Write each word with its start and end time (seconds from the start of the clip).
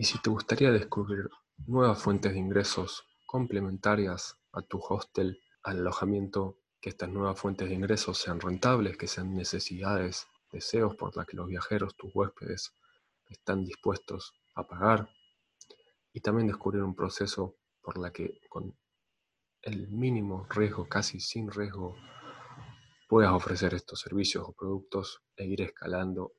Y 0.00 0.04
si 0.04 0.18
te 0.18 0.30
gustaría 0.30 0.70
descubrir 0.70 1.28
nuevas 1.66 2.02
fuentes 2.02 2.32
de 2.32 2.38
ingresos 2.38 3.06
complementarias 3.26 4.34
a 4.50 4.62
tu 4.62 4.78
hostel, 4.78 5.38
al 5.62 5.80
alojamiento, 5.80 6.56
que 6.80 6.88
estas 6.88 7.10
nuevas 7.10 7.38
fuentes 7.38 7.68
de 7.68 7.74
ingresos 7.74 8.16
sean 8.16 8.40
rentables, 8.40 8.96
que 8.96 9.06
sean 9.06 9.34
necesidades, 9.34 10.26
deseos 10.50 10.96
por 10.96 11.14
las 11.18 11.26
que 11.26 11.36
los 11.36 11.48
viajeros, 11.48 11.96
tus 11.96 12.10
huéspedes, 12.14 12.74
están 13.28 13.62
dispuestos 13.62 14.32
a 14.54 14.66
pagar, 14.66 15.10
y 16.14 16.20
también 16.22 16.46
descubrir 16.46 16.82
un 16.82 16.96
proceso 16.96 17.58
por 17.82 17.98
la 17.98 18.10
que 18.10 18.40
con 18.48 18.74
el 19.60 19.88
mínimo 19.88 20.46
riesgo, 20.48 20.88
casi 20.88 21.20
sin 21.20 21.50
riesgo, 21.50 21.94
puedas 23.06 23.32
ofrecer 23.32 23.74
estos 23.74 24.00
servicios 24.00 24.48
o 24.48 24.54
productos 24.54 25.20
e 25.36 25.44
ir 25.44 25.60
escalando 25.60 26.32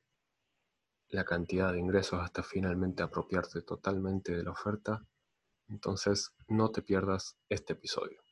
la 1.12 1.24
cantidad 1.24 1.72
de 1.72 1.78
ingresos 1.78 2.20
hasta 2.20 2.42
finalmente 2.42 3.02
apropiarte 3.02 3.60
totalmente 3.60 4.34
de 4.34 4.42
la 4.42 4.50
oferta, 4.50 5.04
entonces 5.68 6.32
no 6.48 6.70
te 6.70 6.80
pierdas 6.80 7.36
este 7.50 7.74
episodio. 7.74 8.22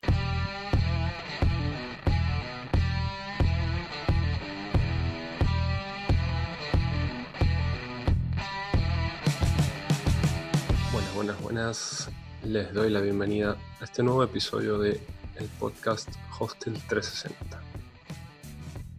Buenas, 10.91 11.15
buenas, 11.15 11.43
buenas. 11.43 12.11
Les 12.45 12.73
doy 12.73 12.89
la 12.89 13.03
bienvenida 13.03 13.59
a 13.81 13.85
este 13.85 14.03
nuevo 14.03 14.25
episodio 14.25 14.79
de 14.79 14.99
el 15.37 15.49
podcast 15.59 16.09
Hostel 16.39 16.81
360 16.89 17.70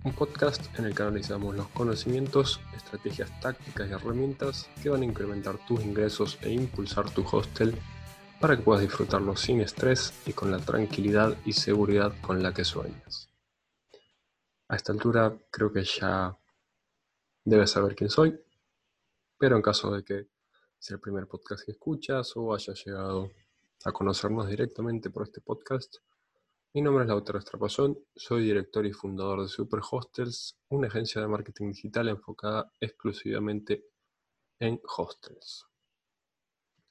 un 0.04 0.14
podcast 0.14 0.68
en 0.80 0.86
el 0.86 0.96
que 0.96 1.04
analizamos 1.04 1.56
los 1.56 1.68
conocimientos, 1.70 2.60
estrategias 2.76 3.40
tácticas 3.40 3.88
y 3.88 3.94
herramientas 3.94 4.70
que 4.82 4.90
van 4.90 5.04
a 5.04 5.06
incrementar 5.06 5.64
tus 5.68 5.82
ingresos 5.82 6.40
e 6.42 6.52
impulsar 6.52 7.10
tu 7.12 7.24
hostel 7.32 7.76
para 8.40 8.58
que 8.58 8.64
puedas 8.64 8.82
disfrutarlo 8.82 9.36
sin 9.36 9.62
estrés 9.62 10.14
y 10.26 10.34
con 10.34 10.50
la 10.50 10.58
tranquilidad 10.58 11.38
y 11.46 11.54
seguridad 11.54 12.14
con 12.22 12.42
la 12.42 12.52
que 12.54 12.66
sueñas. 12.66 13.30
A 14.70 14.76
esta 14.76 14.92
altura 14.92 15.38
creo 15.52 15.72
que 15.72 15.84
ya 15.84 16.36
debes 17.46 17.70
saber 17.70 17.96
quién 17.96 18.10
soy, 18.10 18.40
pero 19.38 19.56
en 19.56 19.62
caso 19.62 19.92
de 19.92 20.04
que 20.04 20.28
sea 20.80 20.96
el 20.96 21.02
primer 21.02 21.28
podcast 21.28 21.64
que 21.64 21.74
escuchas 21.74 22.36
o 22.36 22.56
hayas 22.56 22.84
llegado 22.84 23.30
a 23.84 23.92
conocernos 23.92 24.48
directamente 24.48 25.12
por 25.12 25.24
este 25.24 25.42
podcast, 25.42 25.98
mi 26.74 26.82
nombre 26.82 27.04
es 27.04 27.10
Lautaro 27.10 27.38
Estrapazón, 27.38 28.00
soy 28.16 28.46
director 28.46 28.86
y 28.86 28.94
fundador 28.94 29.42
de 29.42 29.50
Super 29.50 29.82
Hostels, 29.92 30.58
una 30.70 30.88
agencia 30.88 31.20
de 31.20 31.28
marketing 31.28 31.74
digital 31.74 32.08
enfocada 32.08 32.72
exclusivamente 32.80 33.84
en 34.58 34.80
hostels. 34.98 35.66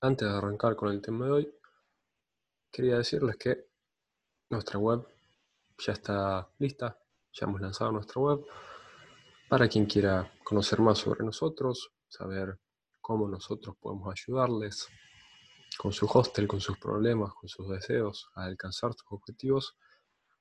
Antes 0.02 0.28
de 0.28 0.34
arrancar 0.36 0.76
con 0.76 0.90
el 0.90 1.00
tema 1.00 1.24
de 1.24 1.32
hoy, 1.32 1.54
quería 2.70 2.98
decirles 2.98 3.38
que 3.38 3.68
nuestra 4.50 4.78
web 4.78 5.06
ya 5.78 5.94
está 5.94 6.46
lista, 6.58 6.98
ya 7.32 7.46
hemos 7.46 7.62
lanzado 7.62 7.90
nuestra 7.92 8.20
web. 8.20 8.44
Para 9.48 9.66
quien 9.66 9.86
quiera 9.86 10.30
conocer 10.44 10.80
más 10.80 10.98
sobre 10.98 11.24
nosotros, 11.24 11.90
saber 12.06 12.58
cómo 13.00 13.26
nosotros 13.26 13.76
podemos 13.80 14.12
ayudarles, 14.12 14.88
con 15.78 15.92
su 15.92 16.06
hostel, 16.06 16.48
con 16.48 16.60
sus 16.60 16.78
problemas, 16.78 17.32
con 17.34 17.48
sus 17.48 17.68
deseos, 17.68 18.28
a 18.34 18.44
alcanzar 18.44 18.92
sus 18.94 19.06
objetivos, 19.10 19.76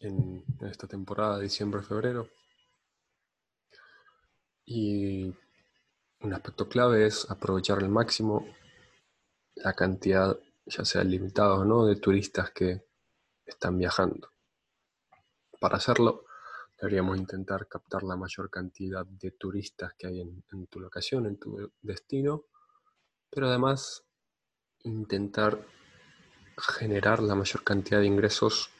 en, 0.00 0.44
esta 0.62 0.86
temporada 0.86 1.36
de 1.36 1.44
diciembre-febrero. 1.44 2.28
Y 4.64 5.34
un 6.20 6.32
aspecto 6.32 6.68
clave 6.68 7.06
es 7.06 7.30
aprovechar 7.30 7.78
al 7.78 7.88
máximo 7.88 8.46
la 9.56 9.74
cantidad, 9.74 10.38
ya 10.66 10.84
sea 10.84 11.04
limitada 11.04 11.54
o 11.54 11.64
no, 11.64 11.86
de 11.86 11.96
turistas 11.96 12.50
que 12.50 12.84
están 13.44 13.78
viajando. 13.78 14.30
Para 15.60 15.76
hacerlo, 15.76 16.24
deberíamos 16.80 17.18
intentar 17.18 17.68
captar 17.68 18.02
la 18.02 18.16
mayor 18.16 18.48
cantidad 18.48 19.04
de 19.04 19.32
turistas 19.32 19.92
que 19.92 20.06
hay 20.06 20.20
en, 20.22 20.66
tu 20.68 20.80
locación, 20.80 21.26
en 21.26 21.38
tu 21.38 21.70
destino, 21.82 22.46
pero 23.28 23.48
además 23.48 24.02
intentar 24.84 25.62
generar 26.56 27.20
la 27.20 27.34
mayor 27.34 27.62
cantidad 27.62 28.00
de 28.00 28.06
ingresos 28.06 28.70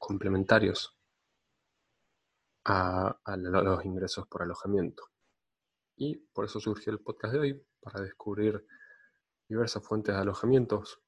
complementarios 0.00 0.98
a, 2.64 3.16
los 3.36 3.84
ingresos 3.84 4.26
por 4.26 4.42
alojamiento. 4.42 5.04
Y 5.96 6.16
por 6.16 6.46
eso 6.46 6.58
surgió 6.58 6.92
el 6.92 6.98
podcast 6.98 7.34
de 7.34 7.38
hoy, 7.38 7.66
para 7.80 8.00
descubrir 8.00 8.66
diversas 9.48 9.84
fuentes 9.84 10.12
de 10.12 10.20
alojamientos, 10.20 11.00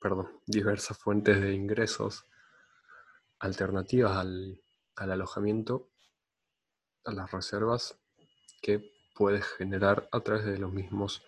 perdón, 0.00 0.40
diversas 0.46 0.96
fuentes 0.96 1.38
de 1.38 1.52
ingresos 1.52 2.26
alternativas 3.38 4.16
al, 4.16 4.62
alojamiento, 4.96 5.90
a 7.04 7.12
las 7.12 7.30
reservas 7.30 7.98
que 8.62 8.92
puedes 9.14 9.44
generar 9.44 10.08
a 10.12 10.20
través 10.20 10.44
de 10.44 10.58
los 10.58 10.72
mismos 10.72 11.22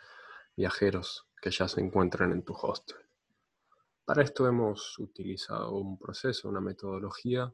viajeros 0.56 1.26
que 1.40 1.50
ya 1.50 1.68
se 1.68 1.80
encuentran 1.80 2.32
en 2.32 2.42
tu 2.44 2.54
hostel. 2.54 2.98
Para 4.04 4.22
esto 4.22 4.46
hemos 4.46 4.98
utilizado 4.98 5.72
un 5.76 5.98
proceso, 5.98 6.48
una 6.48 6.60
metodología, 6.60 7.52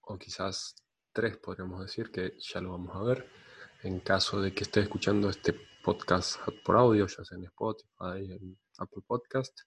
o 0.00 0.18
quizás 0.18 0.74
tres 1.12 1.36
podríamos 1.36 1.80
decir, 1.80 2.10
que 2.10 2.34
ya 2.38 2.60
lo 2.60 2.72
vamos 2.72 2.96
a 2.96 3.02
ver. 3.02 3.30
En 3.82 4.00
caso 4.00 4.40
de 4.40 4.54
que 4.54 4.64
estés 4.64 4.84
escuchando 4.84 5.28
este 5.28 5.54
podcast 5.84 6.40
por 6.64 6.76
audio, 6.76 7.06
ya 7.06 7.24
sea 7.24 7.38
en 7.38 7.44
Spotify, 7.44 8.32
en 8.32 8.58
Apple 8.78 9.02
Podcast, 9.06 9.58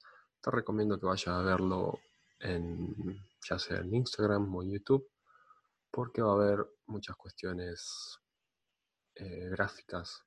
te 0.41 0.51
recomiendo 0.51 0.99
que 0.99 1.05
vayas 1.05 1.27
a 1.27 1.41
verlo 1.41 1.99
en, 2.39 2.95
ya 3.47 3.59
sea 3.59 3.77
en 3.77 3.93
Instagram 3.93 4.55
o 4.55 4.63
YouTube, 4.63 5.09
porque 5.91 6.21
va 6.21 6.31
a 6.31 6.35
haber 6.35 6.67
muchas 6.87 7.15
cuestiones 7.15 8.19
eh, 9.15 9.49
gráficas 9.49 10.23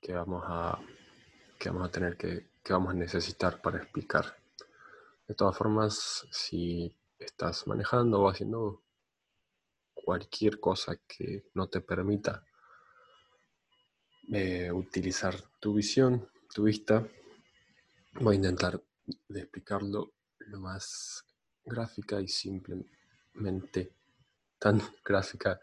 que 0.00 0.12
vamos 0.12 0.42
a 0.46 0.78
que 1.58 1.70
vamos 1.70 1.88
a 1.88 1.92
tener 1.92 2.16
que, 2.16 2.50
que 2.62 2.72
vamos 2.72 2.90
a 2.90 2.96
necesitar 2.96 3.62
para 3.62 3.78
explicar. 3.78 4.36
De 5.28 5.34
todas 5.34 5.56
formas, 5.56 6.26
si 6.32 6.92
estás 7.20 7.68
manejando 7.68 8.20
o 8.20 8.28
haciendo 8.28 8.82
cualquier 9.94 10.58
cosa 10.58 10.96
que 11.06 11.44
no 11.54 11.68
te 11.68 11.80
permita 11.80 12.44
eh, 14.32 14.72
utilizar 14.72 15.36
tu 15.60 15.74
visión, 15.74 16.28
tu 16.52 16.64
vista, 16.64 17.06
voy 18.14 18.34
a 18.34 18.36
intentar 18.36 18.82
de 19.28 19.40
explicarlo 19.40 20.12
lo 20.48 20.60
más 20.60 21.24
gráfica 21.64 22.20
y 22.20 22.28
simplemente 22.28 23.94
tan 24.58 24.80
gráfica, 25.04 25.60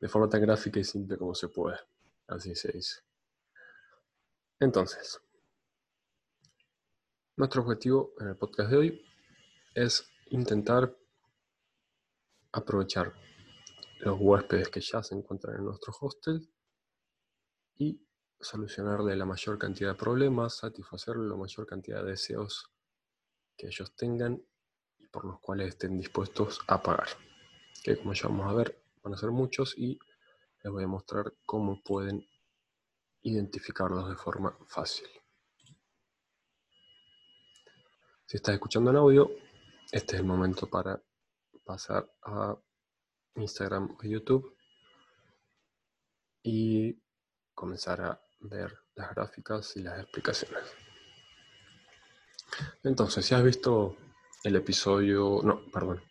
de 0.00 0.08
forma 0.08 0.28
tan 0.28 0.42
gráfica 0.42 0.80
y 0.80 0.84
simple 0.84 1.16
como 1.16 1.34
se 1.34 1.48
puede. 1.48 1.78
Así 2.26 2.54
se 2.54 2.72
dice. 2.72 3.00
Entonces, 4.58 5.20
nuestro 7.36 7.62
objetivo 7.62 8.12
en 8.20 8.28
el 8.28 8.36
podcast 8.36 8.70
de 8.70 8.76
hoy 8.76 9.06
es 9.74 10.08
intentar 10.26 10.94
aprovechar 12.52 13.14
los 14.00 14.18
huéspedes 14.20 14.68
que 14.68 14.80
ya 14.80 15.02
se 15.02 15.14
encuentran 15.14 15.56
en 15.56 15.64
nuestro 15.64 15.94
hostel 16.00 16.48
y 17.76 18.00
solucionarle 18.38 19.16
la 19.16 19.26
mayor 19.26 19.58
cantidad 19.58 19.90
de 19.90 19.98
problemas, 19.98 20.56
satisfacerle 20.56 21.28
la 21.28 21.36
mayor 21.36 21.66
cantidad 21.66 22.02
de 22.02 22.10
deseos 22.10 22.70
que 23.60 23.66
ellos 23.66 23.94
tengan 23.94 24.42
y 24.98 25.06
por 25.08 25.26
los 25.26 25.38
cuales 25.40 25.68
estén 25.68 25.98
dispuestos 25.98 26.60
a 26.66 26.82
pagar. 26.82 27.08
Que 27.84 27.98
como 27.98 28.14
ya 28.14 28.28
vamos 28.28 28.50
a 28.50 28.54
ver, 28.54 28.82
van 29.02 29.12
a 29.12 29.18
ser 29.18 29.30
muchos 29.30 29.76
y 29.76 29.98
les 30.62 30.72
voy 30.72 30.84
a 30.84 30.86
mostrar 30.86 31.34
cómo 31.44 31.82
pueden 31.82 32.26
identificarlos 33.20 34.08
de 34.08 34.16
forma 34.16 34.56
fácil. 34.66 35.06
Si 38.24 38.38
estás 38.38 38.54
escuchando 38.54 38.90
en 38.90 38.96
audio, 38.96 39.30
este 39.92 40.14
es 40.14 40.20
el 40.20 40.26
momento 40.26 40.66
para 40.66 41.02
pasar 41.62 42.10
a 42.22 42.56
Instagram 43.34 43.94
o 43.98 44.02
YouTube 44.04 44.56
y 46.42 46.98
comenzar 47.52 48.00
a 48.00 48.22
ver 48.40 48.78
las 48.94 49.10
gráficas 49.14 49.76
y 49.76 49.82
las 49.82 50.00
explicaciones. 50.00 50.89
Entonces, 52.82 53.24
si 53.24 53.34
has 53.34 53.42
visto 53.42 53.96
el 54.44 54.56
episodio, 54.56 55.40
no, 55.42 55.64
perdón, 55.70 56.02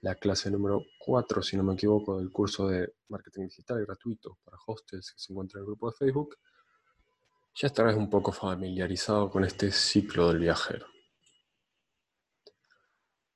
la 0.00 0.14
clase 0.14 0.50
número 0.50 0.84
4, 0.98 1.42
si 1.42 1.56
no 1.56 1.62
me 1.62 1.74
equivoco, 1.74 2.18
del 2.18 2.30
curso 2.30 2.68
de 2.68 2.94
marketing 3.08 3.44
digital 3.44 3.84
gratuito 3.84 4.38
para 4.44 4.56
hostels 4.66 5.12
que 5.12 5.18
se 5.18 5.32
encuentra 5.32 5.58
en 5.58 5.62
el 5.62 5.66
grupo 5.66 5.90
de 5.90 5.96
Facebook, 5.96 6.36
ya 7.54 7.66
estarás 7.66 7.96
un 7.96 8.08
poco 8.08 8.30
familiarizado 8.30 9.30
con 9.30 9.44
este 9.44 9.72
ciclo 9.72 10.28
del 10.28 10.38
viajero. 10.38 10.86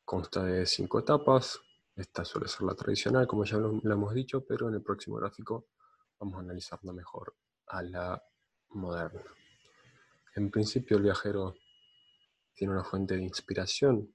Consta 0.04 0.44
de 0.44 0.64
cinco 0.66 1.00
etapas. 1.00 1.58
Esta 1.96 2.24
suele 2.24 2.48
ser 2.48 2.62
la 2.62 2.74
tradicional, 2.74 3.26
como 3.26 3.44
ya 3.44 3.56
lo, 3.58 3.80
hemos 3.82 4.14
dicho, 4.14 4.44
pero 4.46 4.68
en 4.68 4.74
el 4.74 4.82
próximo 4.82 5.16
gráfico 5.16 5.66
vamos 6.20 6.36
a 6.36 6.40
analizarla 6.40 6.92
mejor 6.92 7.34
a 7.66 7.82
la 7.82 8.22
moderna. 8.70 9.24
En 10.36 10.50
principio 10.50 10.96
el 10.96 11.02
viajero 11.02 11.56
tiene 12.54 12.72
una 12.72 12.84
fuente 12.84 13.16
de 13.16 13.22
inspiración 13.22 14.14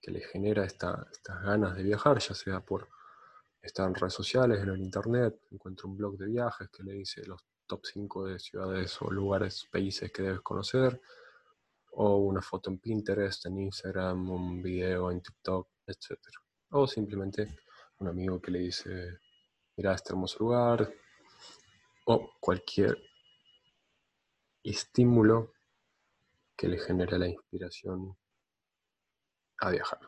que 0.00 0.10
le 0.10 0.20
genera 0.20 0.64
estas 0.64 1.06
ganas 1.24 1.76
de 1.76 1.82
viajar, 1.84 2.18
ya 2.18 2.34
sea 2.34 2.60
por 2.60 2.88
estar 3.62 3.88
en 3.88 3.94
redes 3.94 4.14
sociales, 4.14 4.60
en 4.60 4.70
el 4.70 4.80
internet, 4.80 5.40
encuentra 5.50 5.86
un 5.86 5.96
blog 5.96 6.16
de 6.18 6.26
viajes 6.26 6.68
que 6.70 6.82
le 6.82 6.94
dice 6.94 7.24
los 7.24 7.44
top 7.66 7.84
5 7.84 8.26
de 8.26 8.38
ciudades 8.40 9.00
o 9.00 9.10
lugares, 9.10 9.68
países 9.70 10.10
que 10.12 10.22
debes 10.22 10.40
conocer, 10.40 11.00
o 11.92 12.16
una 12.16 12.42
foto 12.42 12.70
en 12.70 12.78
Pinterest, 12.78 13.46
en 13.46 13.58
Instagram, 13.58 14.30
un 14.30 14.62
video 14.62 15.10
en 15.10 15.20
TikTok, 15.20 15.68
etc. 15.86 16.18
O 16.70 16.86
simplemente 16.86 17.56
un 17.98 18.08
amigo 18.08 18.40
que 18.40 18.50
le 18.50 18.58
dice, 18.58 19.18
mira 19.76 19.94
este 19.94 20.12
hermoso 20.12 20.38
lugar, 20.40 20.92
o 22.06 22.32
cualquier 22.40 22.98
estímulo 24.64 25.52
que 26.62 26.68
le 26.68 26.78
genere 26.78 27.18
la 27.18 27.26
inspiración 27.26 28.16
a 29.58 29.70
viajar. 29.70 29.98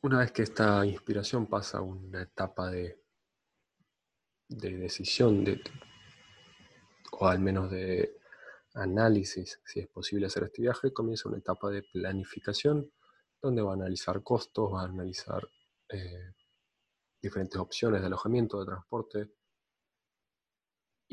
Una 0.00 0.20
vez 0.20 0.32
que 0.32 0.40
esta 0.40 0.86
inspiración 0.86 1.46
pasa 1.46 1.78
a 1.78 1.82
una 1.82 2.22
etapa 2.22 2.70
de, 2.70 2.98
de 4.48 4.78
decisión, 4.78 5.44
de, 5.44 5.60
o 7.12 7.28
al 7.28 7.40
menos 7.40 7.70
de 7.70 8.16
análisis, 8.72 9.60
si 9.66 9.80
es 9.80 9.88
posible 9.88 10.24
hacer 10.24 10.44
este 10.44 10.62
viaje, 10.62 10.94
comienza 10.94 11.28
una 11.28 11.36
etapa 11.36 11.68
de 11.68 11.82
planificación, 11.82 12.90
donde 13.42 13.60
va 13.60 13.72
a 13.72 13.74
analizar 13.74 14.22
costos, 14.22 14.72
va 14.72 14.80
a 14.80 14.86
analizar 14.86 15.46
eh, 15.90 16.32
diferentes 17.20 17.60
opciones 17.60 18.00
de 18.00 18.06
alojamiento, 18.06 18.60
de 18.60 18.64
transporte, 18.64 19.34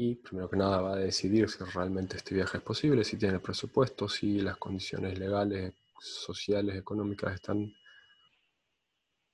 y 0.03 0.15
primero 0.15 0.49
que 0.49 0.57
nada 0.57 0.81
va 0.81 0.93
a 0.93 0.95
decidir 0.95 1.47
si 1.47 1.63
realmente 1.63 2.17
este 2.17 2.33
viaje 2.33 2.57
es 2.57 2.63
posible, 2.63 3.03
si 3.03 3.17
tiene 3.17 3.39
presupuesto, 3.39 4.09
si 4.09 4.41
las 4.41 4.57
condiciones 4.57 5.19
legales, 5.19 5.75
sociales, 5.99 6.75
económicas 6.75 7.35
están, 7.35 7.71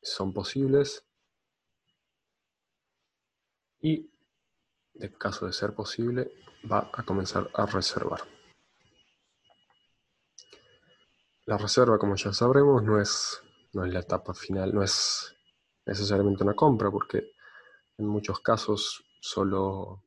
son 0.02 0.34
posibles. 0.34 1.06
Y 3.80 4.12
en 4.96 5.14
caso 5.14 5.46
de 5.46 5.54
ser 5.54 5.74
posible, 5.74 6.34
va 6.70 6.92
a 6.94 7.04
comenzar 7.04 7.50
a 7.54 7.66
reservar. 7.66 8.24
La 11.46 11.58
reserva, 11.58 11.98
como 11.98 12.18
ya 12.18 12.34
sabremos, 12.34 12.84
no 12.84 13.00
es, 13.00 13.42
no 13.72 13.86
es 13.86 13.94
la 13.94 14.02
etapa 14.02 14.34
final, 14.34 14.76
no 14.76 14.84
es 14.84 15.34
necesariamente 15.86 16.44
una 16.44 16.56
compra, 16.56 16.92
porque 16.92 17.32
en 17.98 18.06
muchos 18.06 18.42
casos 18.42 19.06
solo 19.22 20.04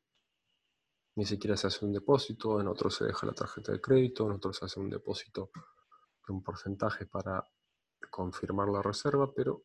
ni 1.16 1.24
siquiera 1.24 1.56
se 1.56 1.66
hace 1.66 1.84
un 1.84 1.92
depósito, 1.92 2.60
en 2.60 2.68
otros 2.68 2.96
se 2.96 3.04
deja 3.04 3.26
la 3.26 3.32
tarjeta 3.32 3.72
de 3.72 3.80
crédito, 3.80 4.26
en 4.26 4.32
otros 4.32 4.56
se 4.56 4.64
hace 4.64 4.80
un 4.80 4.90
depósito 4.90 5.50
de 6.26 6.32
un 6.32 6.42
porcentaje 6.42 7.06
para 7.06 7.44
confirmar 8.10 8.68
la 8.68 8.82
reserva, 8.82 9.32
pero 9.34 9.64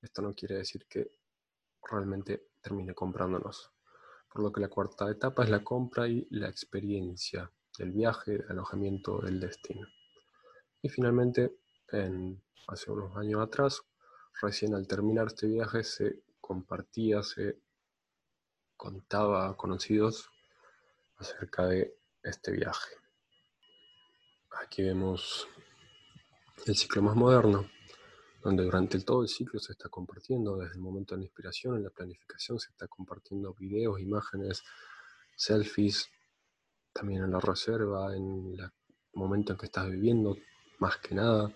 esto 0.00 0.22
no 0.22 0.34
quiere 0.34 0.56
decir 0.56 0.86
que 0.88 1.12
realmente 1.82 2.50
termine 2.60 2.94
comprándonos. 2.94 3.72
Por 4.32 4.42
lo 4.42 4.52
que 4.52 4.60
la 4.60 4.68
cuarta 4.68 5.10
etapa 5.10 5.44
es 5.44 5.50
la 5.50 5.62
compra 5.62 6.08
y 6.08 6.26
la 6.30 6.48
experiencia 6.48 7.50
del 7.78 7.92
viaje, 7.92 8.38
del 8.38 8.50
alojamiento, 8.50 9.20
del 9.20 9.40
destino. 9.40 9.86
Y 10.80 10.88
finalmente, 10.88 11.58
en, 11.88 12.42
hace 12.66 12.90
unos 12.90 13.16
años 13.16 13.40
atrás, 13.40 13.82
recién 14.40 14.74
al 14.74 14.86
terminar 14.86 15.28
este 15.28 15.46
viaje 15.46 15.84
se 15.84 16.22
compartía, 16.40 17.22
se 17.22 17.60
contaba 18.76 19.48
a 19.48 19.56
conocidos 19.56 20.31
acerca 21.16 21.66
de 21.66 21.96
este 22.22 22.52
viaje. 22.52 22.94
Aquí 24.62 24.82
vemos 24.82 25.48
el 26.66 26.76
ciclo 26.76 27.02
más 27.02 27.16
moderno, 27.16 27.68
donde 28.42 28.64
durante 28.64 29.00
todo 29.00 29.22
el 29.22 29.28
ciclo 29.28 29.60
se 29.60 29.72
está 29.72 29.88
compartiendo, 29.88 30.56
desde 30.56 30.74
el 30.74 30.80
momento 30.80 31.14
de 31.14 31.20
la 31.20 31.24
inspiración, 31.24 31.76
en 31.76 31.84
la 31.84 31.90
planificación, 31.90 32.58
se 32.58 32.70
está 32.70 32.86
compartiendo 32.88 33.54
videos, 33.54 34.00
imágenes, 34.00 34.62
selfies, 35.36 36.08
también 36.92 37.24
en 37.24 37.30
la 37.30 37.40
reserva, 37.40 38.14
en 38.14 38.54
el 38.58 38.70
momento 39.14 39.52
en 39.52 39.58
que 39.58 39.66
estás 39.66 39.90
viviendo, 39.90 40.36
más 40.78 40.98
que 40.98 41.14
nada, 41.14 41.52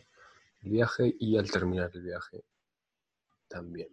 el 0.63 0.71
viaje 0.71 1.15
y 1.19 1.37
al 1.37 1.51
terminar 1.51 1.91
el 1.95 2.03
viaje 2.03 2.45
también. 3.49 3.89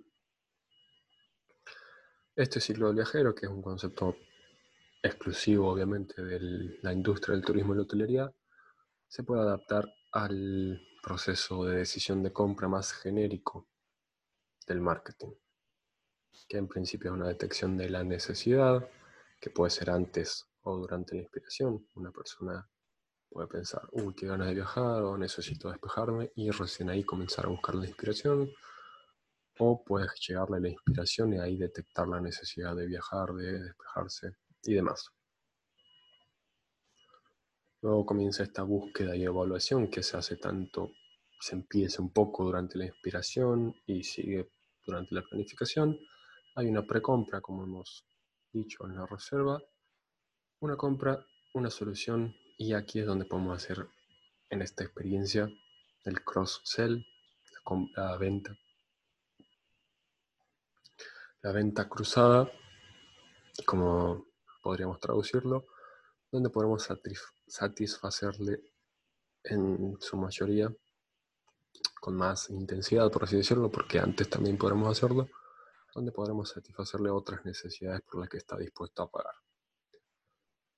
Este 2.35 2.59
ciclo 2.59 2.87
del 2.87 2.95
viajero, 2.95 3.35
que 3.35 3.45
es 3.45 3.51
un 3.51 3.61
concepto 3.61 4.15
exclusivo 5.03 5.69
obviamente 5.69 6.23
de 6.23 6.79
la 6.81 6.93
industria 6.93 7.35
del 7.35 7.43
turismo 7.43 7.73
y 7.73 7.77
la 7.77 7.83
hotelería, 7.83 8.31
se 9.05 9.23
puede 9.23 9.41
adaptar 9.41 9.85
al 10.13 10.81
proceso 11.03 11.65
de 11.65 11.77
decisión 11.77 12.23
de 12.23 12.31
compra 12.31 12.69
más 12.69 12.93
genérico 12.93 13.67
del 14.65 14.79
marketing, 14.79 15.33
que 16.47 16.57
en 16.57 16.69
principio 16.69 17.11
es 17.11 17.17
una 17.17 17.27
detección 17.27 17.75
de 17.77 17.89
la 17.89 18.03
necesidad, 18.03 18.89
que 19.41 19.49
puede 19.49 19.71
ser 19.71 19.89
antes 19.89 20.47
o 20.61 20.77
durante 20.77 21.15
la 21.15 21.23
inspiración. 21.23 21.85
Una 21.95 22.11
persona 22.11 22.65
puede 23.29 23.47
pensar, 23.49 23.81
uy, 23.91 24.15
qué 24.15 24.25
ganas 24.25 24.47
de 24.47 24.53
viajar 24.53 25.03
o 25.03 25.17
necesito 25.17 25.69
despejarme 25.69 26.31
y 26.35 26.49
recién 26.51 26.89
ahí 26.89 27.03
comenzar 27.03 27.45
a 27.45 27.49
buscar 27.49 27.75
la 27.75 27.85
inspiración. 27.85 28.49
O 29.59 29.83
puedes 29.83 30.11
llegarle 30.25 30.61
la 30.61 30.69
inspiración 30.69 31.33
y 31.33 31.39
ahí 31.39 31.57
detectar 31.57 32.07
la 32.07 32.21
necesidad 32.21 32.73
de 32.75 32.87
viajar, 32.87 33.33
de 33.33 33.59
despejarse 33.63 34.37
y 34.63 34.73
demás. 34.73 35.09
Luego 37.81 38.05
comienza 38.05 38.43
esta 38.43 38.63
búsqueda 38.63 39.15
y 39.15 39.23
evaluación 39.23 39.89
que 39.89 40.03
se 40.03 40.15
hace 40.15 40.37
tanto, 40.37 40.91
se 41.39 41.55
empieza 41.55 42.01
un 42.01 42.13
poco 42.13 42.45
durante 42.45 42.77
la 42.77 42.85
inspiración 42.85 43.75
y 43.85 44.03
sigue 44.03 44.49
durante 44.85 45.13
la 45.13 45.21
planificación. 45.21 45.99
Hay 46.55 46.67
una 46.67 46.83
precompra, 46.87 47.41
como 47.41 47.63
hemos 47.63 48.05
dicho 48.53 48.85
en 48.85 48.95
la 48.95 49.05
reserva, 49.05 49.61
una 50.61 50.77
compra, 50.77 51.25
una 51.53 51.69
solución 51.69 52.33
y 52.57 52.73
aquí 52.73 52.99
es 52.99 53.05
donde 53.05 53.25
podemos 53.25 53.61
hacer 53.61 53.85
en 54.49 54.61
esta 54.61 54.85
experiencia 54.85 55.49
el 56.05 56.23
cross-sell, 56.23 57.05
la, 57.65 58.11
la 58.11 58.17
venta. 58.17 58.57
La 61.41 61.51
venta 61.51 61.89
cruzada, 61.89 62.49
como 63.65 64.25
podríamos 64.63 64.99
traducirlo, 64.99 65.67
donde 66.31 66.49
podemos 66.49 66.89
satisfacerle 67.45 68.63
en 69.43 69.97
su 69.99 70.17
mayoría 70.17 70.73
con 71.99 72.15
más 72.15 72.49
intensidad, 72.49 73.11
por 73.11 73.25
así 73.25 73.35
decirlo, 73.35 73.69
porque 73.69 73.99
antes 73.99 74.29
también 74.29 74.57
podremos 74.57 74.89
hacerlo, 74.89 75.27
donde 75.93 76.11
podremos 76.11 76.49
satisfacerle 76.49 77.09
otras 77.09 77.45
necesidades 77.45 78.01
por 78.01 78.21
las 78.21 78.29
que 78.29 78.37
está 78.37 78.57
dispuesto 78.57 79.03
a 79.03 79.11
pagar. 79.11 79.35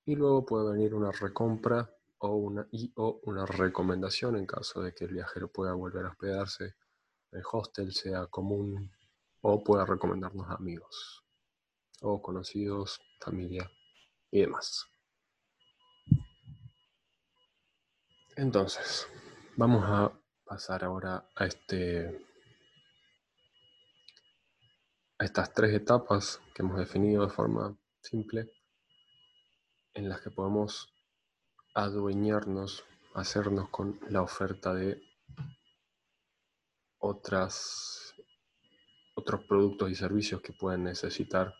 Y 0.04 0.14
luego 0.14 0.44
puede 0.44 0.72
venir 0.72 0.94
una 0.94 1.12
recompra 1.12 1.90
o 2.18 2.34
una, 2.36 2.68
o 2.96 3.20
una 3.24 3.46
recomendación 3.46 4.36
en 4.36 4.46
caso 4.46 4.82
de 4.82 4.92
que 4.94 5.04
el 5.04 5.14
viajero 5.14 5.48
pueda 5.48 5.72
volver 5.74 6.06
a 6.06 6.10
hospedarse 6.10 6.64
en 7.32 7.38
el 7.38 7.44
hostel, 7.50 7.92
sea 7.92 8.26
común, 8.26 8.90
o 9.42 9.62
pueda 9.62 9.84
recomendarnos 9.84 10.50
amigos 10.50 11.25
o 12.02 12.20
conocidos, 12.20 13.00
familia 13.20 13.70
y 14.30 14.40
demás. 14.40 14.86
Entonces, 18.36 19.08
vamos 19.56 19.82
a 19.86 20.12
pasar 20.44 20.84
ahora 20.84 21.26
a 21.34 21.46
este 21.46 22.26
a 25.18 25.24
estas 25.24 25.54
tres 25.54 25.72
etapas 25.72 26.42
que 26.54 26.62
hemos 26.62 26.78
definido 26.78 27.24
de 27.24 27.32
forma 27.32 27.74
simple 28.02 28.52
en 29.94 30.10
las 30.10 30.20
que 30.20 30.30
podemos 30.30 30.92
adueñarnos, 31.74 32.84
hacernos 33.14 33.70
con 33.70 33.98
la 34.10 34.20
oferta 34.20 34.74
de 34.74 35.02
otras, 36.98 38.14
otros 39.14 39.44
productos 39.44 39.90
y 39.90 39.94
servicios 39.94 40.42
que 40.42 40.52
pueden 40.52 40.84
necesitar 40.84 41.54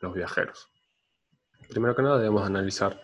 los 0.00 0.14
viajeros. 0.14 0.68
Primero 1.68 1.94
que 1.94 2.02
nada 2.02 2.18
debemos 2.18 2.44
analizar 2.44 3.00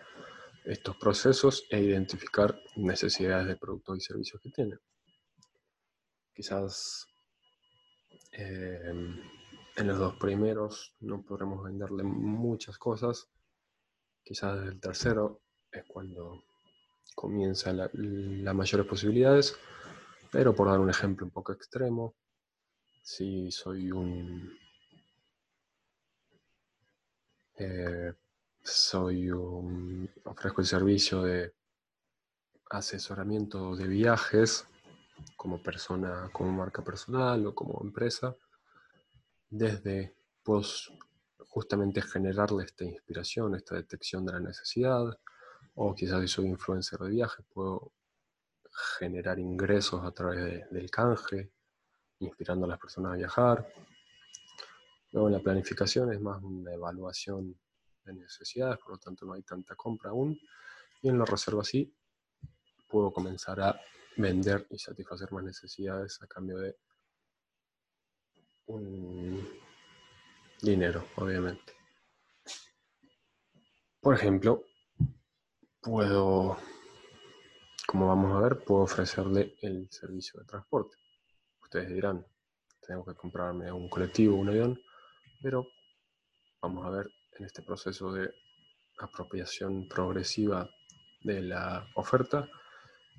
estos 0.65 0.97
procesos 0.97 1.65
e 1.69 1.79
identificar 1.79 2.59
necesidades 2.75 3.47
de 3.47 3.55
productos 3.55 3.97
y 3.97 4.01
servicios 4.01 4.41
que 4.41 4.49
tienen. 4.49 4.79
Quizás 6.33 7.07
em, 8.31 9.21
en 9.75 9.87
los 9.87 9.97
dos 9.97 10.15
primeros 10.17 10.95
no 10.99 11.23
podremos 11.23 11.63
venderle 11.63 12.03
muchas 12.03 12.77
cosas. 12.77 13.29
Quizás 14.23 14.67
el 14.67 14.79
tercero 14.79 15.41
es 15.71 15.85
cuando 15.87 16.43
comienzan 17.15 17.77
las 17.77 18.55
mayores 18.55 18.85
posibilidades. 18.85 19.57
Pero 20.31 20.53
por 20.53 20.67
dar 20.67 20.79
un 20.79 20.89
ejemplo 20.89 21.25
un 21.25 21.31
poco 21.31 21.53
extremo, 21.53 22.15
si 23.01 23.51
soy 23.51 23.91
un... 23.91 24.51
Eh, 27.57 28.13
soy 28.61 29.31
un... 29.31 30.09
ofrezco 30.25 30.61
el 30.61 30.67
servicio 30.67 31.23
de 31.23 31.53
asesoramiento 32.69 33.75
de 33.75 33.87
viajes 33.87 34.67
como 35.35 35.61
persona, 35.63 36.29
como 36.31 36.51
marca 36.51 36.83
personal 36.83 37.47
o 37.47 37.55
como 37.55 37.81
empresa, 37.83 38.35
desde 39.49 40.15
pues 40.43 40.91
justamente 41.47 42.01
generarle 42.01 42.65
esta 42.65 42.83
inspiración, 42.83 43.55
esta 43.55 43.75
detección 43.75 44.25
de 44.25 44.33
la 44.33 44.39
necesidad, 44.39 45.19
o 45.75 45.95
quizás 45.95 46.21
si 46.21 46.27
soy 46.27 46.45
influencer 46.47 46.99
de 46.99 47.09
viajes, 47.09 47.45
puedo 47.51 47.91
generar 48.99 49.39
ingresos 49.39 50.03
a 50.05 50.11
través 50.11 50.69
del 50.69 50.91
canje, 50.91 51.51
inspirando 52.19 52.65
a 52.65 52.69
las 52.69 52.79
personas 52.79 53.13
a 53.13 53.15
viajar. 53.15 53.67
Luego 55.17 55.31
la 55.31 55.39
planificación 55.39 56.13
es 56.13 56.21
más 56.21 56.43
una 56.43 56.71
evaluación 56.71 57.59
de 58.05 58.13
necesidades, 58.13 58.77
por 58.77 58.91
lo 58.91 58.97
tanto 58.99 59.25
no 59.25 59.33
hay 59.33 59.41
tanta 59.41 59.73
compra 59.73 60.11
aún. 60.11 60.39
Y 61.01 61.09
en 61.09 61.17
la 61.17 61.25
reserva 61.25 61.63
sí, 61.63 61.91
puedo 62.87 63.11
comenzar 63.11 63.59
a 63.61 63.81
vender 64.15 64.67
y 64.69 64.77
satisfacer 64.77 65.31
más 65.31 65.43
necesidades 65.43 66.21
a 66.21 66.27
cambio 66.27 66.59
de 66.59 66.77
un 68.67 69.43
dinero, 70.61 71.07
obviamente. 71.15 71.73
Por 73.99 74.13
ejemplo, 74.13 74.65
puedo 75.81 76.57
como 77.87 78.07
vamos 78.09 78.37
a 78.37 78.41
ver, 78.41 78.63
puedo 78.63 78.81
ofrecerle 78.81 79.55
el 79.63 79.89
servicio 79.89 80.39
de 80.39 80.45
transporte. 80.45 80.95
Ustedes 81.63 81.89
dirán, 81.89 82.23
tengo 82.85 83.03
que 83.03 83.15
comprarme 83.15 83.71
un 83.71 83.89
colectivo, 83.89 84.35
un 84.35 84.49
avión, 84.49 84.79
pero 85.41 85.67
vamos 86.61 86.85
a 86.85 86.89
ver 86.89 87.09
en 87.37 87.45
este 87.45 87.61
proceso 87.61 88.11
de 88.11 88.29
apropiación 88.99 89.87
progresiva 89.87 90.69
de 91.23 91.41
la 91.41 91.87
oferta, 91.95 92.47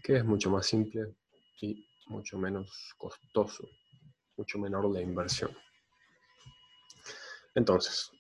que 0.02 0.16
es 0.16 0.24
mucho 0.24 0.50
más 0.50 0.66
simple 0.66 1.16
y 1.60 1.86
mucho 2.06 2.38
menos 2.38 2.94
costoso, 2.96 3.68
mucho 4.36 4.58
menor 4.58 4.90
la 4.90 5.00
inversión. 5.00 5.56
Entonces, 7.54 8.10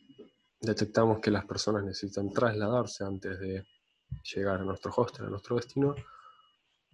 detectamos 0.60 1.20
que 1.20 1.30
las 1.30 1.44
personas 1.44 1.84
necesitan 1.84 2.30
trasladarse 2.30 3.04
antes 3.04 3.38
de 3.38 3.66
llegar 4.34 4.60
a 4.60 4.64
nuestro 4.64 4.92
hostel, 4.96 5.26
a 5.26 5.30
nuestro 5.30 5.56
destino, 5.56 5.94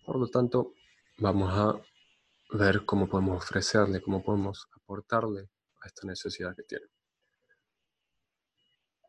por 0.04 0.18
lo 0.18 0.28
tanto, 0.28 0.74
vamos 1.18 1.50
a 1.52 1.80
ver 2.56 2.84
cómo 2.84 3.08
podemos 3.08 3.42
ofrecerle, 3.42 4.02
cómo 4.02 4.22
podemos 4.22 4.68
aportarle 4.76 5.48
a 5.82 5.86
esta 5.86 6.06
necesidad 6.06 6.54
que 6.54 6.64
tiene. 6.64 6.93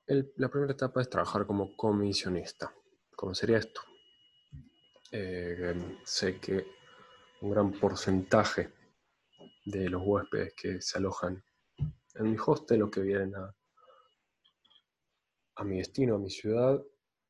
La 0.07 0.50
primera 0.50 0.74
etapa 0.74 1.01
es 1.01 1.09
trabajar 1.09 1.45
como 1.45 1.75
comisionista. 1.75 2.74
¿Cómo 3.15 3.33
sería 3.33 3.57
esto? 3.57 3.81
Eh, 5.12 6.00
sé 6.03 6.39
que 6.39 6.65
un 7.41 7.51
gran 7.51 7.71
porcentaje 7.71 8.71
de 9.65 9.89
los 9.89 10.01
huéspedes 10.03 10.53
que 10.53 10.81
se 10.81 10.97
alojan 10.97 11.43
en 11.77 12.31
mi 12.31 12.38
hostel 12.45 12.83
o 12.83 12.91
que 12.91 13.01
vienen 13.01 13.35
a, 13.35 13.55
a 15.55 15.63
mi 15.63 15.77
destino, 15.77 16.15
a 16.15 16.19
mi 16.19 16.29
ciudad, 16.29 16.81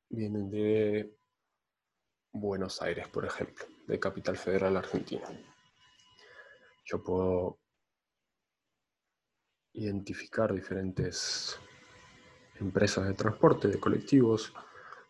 vienen 0.10 0.50
de 0.50 1.18
Buenos 2.34 2.82
Aires, 2.82 3.08
por 3.08 3.26
ejemplo, 3.26 3.66
de 3.88 4.00
Capital 4.00 4.38
Federal 4.38 4.76
Argentina. 4.76 5.28
Yo 6.86 7.02
puedo 7.02 7.60
identificar 9.74 10.54
diferentes 10.54 11.60
empresas 12.60 13.08
de 13.08 13.14
transporte, 13.14 13.68
de 13.68 13.80
colectivos 13.80 14.54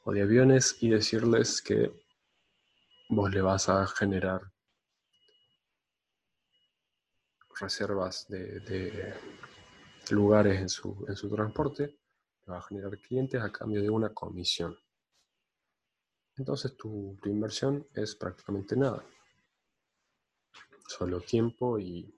o 0.03 0.11
de 0.11 0.21
aviones 0.21 0.77
y 0.81 0.89
decirles 0.89 1.61
que 1.61 1.91
vos 3.09 3.31
le 3.31 3.41
vas 3.41 3.69
a 3.69 3.85
generar 3.87 4.41
reservas 7.59 8.27
de, 8.27 9.13
lugares 10.09 10.59
en 10.59 10.69
su, 10.69 11.05
en 11.07 11.15
su 11.15 11.29
transporte, 11.29 11.97
le 12.45 12.51
va 12.51 12.59
a 12.59 12.61
generar 12.61 12.97
clientes 12.99 13.41
a 13.41 13.51
cambio 13.51 13.81
de 13.81 13.89
una 13.89 14.13
comisión 14.13 14.77
entonces 16.37 16.75
tu, 16.75 17.17
inversión 17.25 17.87
es 17.93 18.15
prácticamente 18.15 18.75
nada. 18.75 19.03
Solo 20.87 21.21
tiempo 21.21 21.79
y 21.79 22.13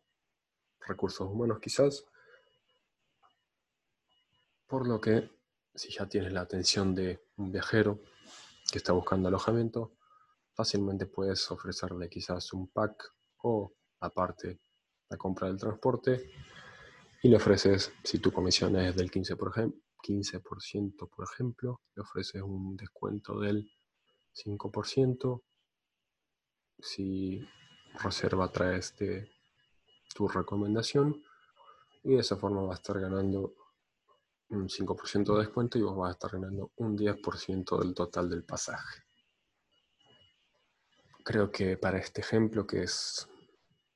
recursos 0.81 1.29
humanos 1.29 1.59
quizás. 1.61 2.05
Por 4.67 4.85
lo 4.85 4.99
que 4.99 5.29
si 5.73 5.91
ya 5.91 6.07
tienes 6.07 6.33
la 6.33 6.41
atención 6.41 6.93
de 6.93 7.21
un 7.37 7.51
viajero 7.51 8.01
que 8.69 8.79
está 8.79 8.91
buscando 8.91 9.29
alojamiento, 9.29 9.93
fácilmente 10.53 11.05
puedes 11.05 11.49
ofrecerle 11.51 12.09
quizás 12.09 12.51
un 12.51 12.67
pack 12.67 13.13
o 13.43 13.73
aparte 14.01 14.59
la 15.09 15.17
compra 15.17 15.47
del 15.47 15.57
transporte 15.57 16.31
y 17.23 17.29
le 17.29 17.37
ofreces, 17.37 17.93
si 18.03 18.19
tu 18.19 18.31
comisión 18.31 18.75
es 18.75 18.95
del 18.95 19.09
15%, 19.09 19.37
por, 19.37 19.53
15% 19.53 21.09
por 21.09 21.27
ejemplo, 21.31 21.81
le 21.95 22.01
ofreces 22.01 22.41
un 22.41 22.75
descuento 22.75 23.39
del 23.39 23.71
5% 24.33 25.43
si 26.79 27.41
reserva 28.03 28.45
a 28.45 28.51
través 28.51 28.95
de 28.97 29.31
tu 30.13 30.27
recomendación 30.27 31.23
y 32.03 32.15
de 32.15 32.19
esa 32.19 32.35
forma 32.35 32.61
va 32.63 32.73
a 32.73 32.75
estar 32.75 32.99
ganando 32.99 33.55
un 34.49 34.69
5% 34.69 35.33
de 35.33 35.39
descuento 35.39 35.77
y 35.77 35.81
vos 35.81 35.97
vas 35.97 36.09
a 36.09 36.13
estar 36.13 36.31
ganando 36.31 36.71
un 36.77 36.97
10% 36.97 37.79
del 37.79 37.93
total 37.93 38.29
del 38.29 38.43
pasaje. 38.43 39.03
Creo 41.23 41.51
que 41.51 41.77
para 41.77 41.97
este 41.97 42.21
ejemplo, 42.21 42.65
que 42.65 42.83
es 42.83 43.27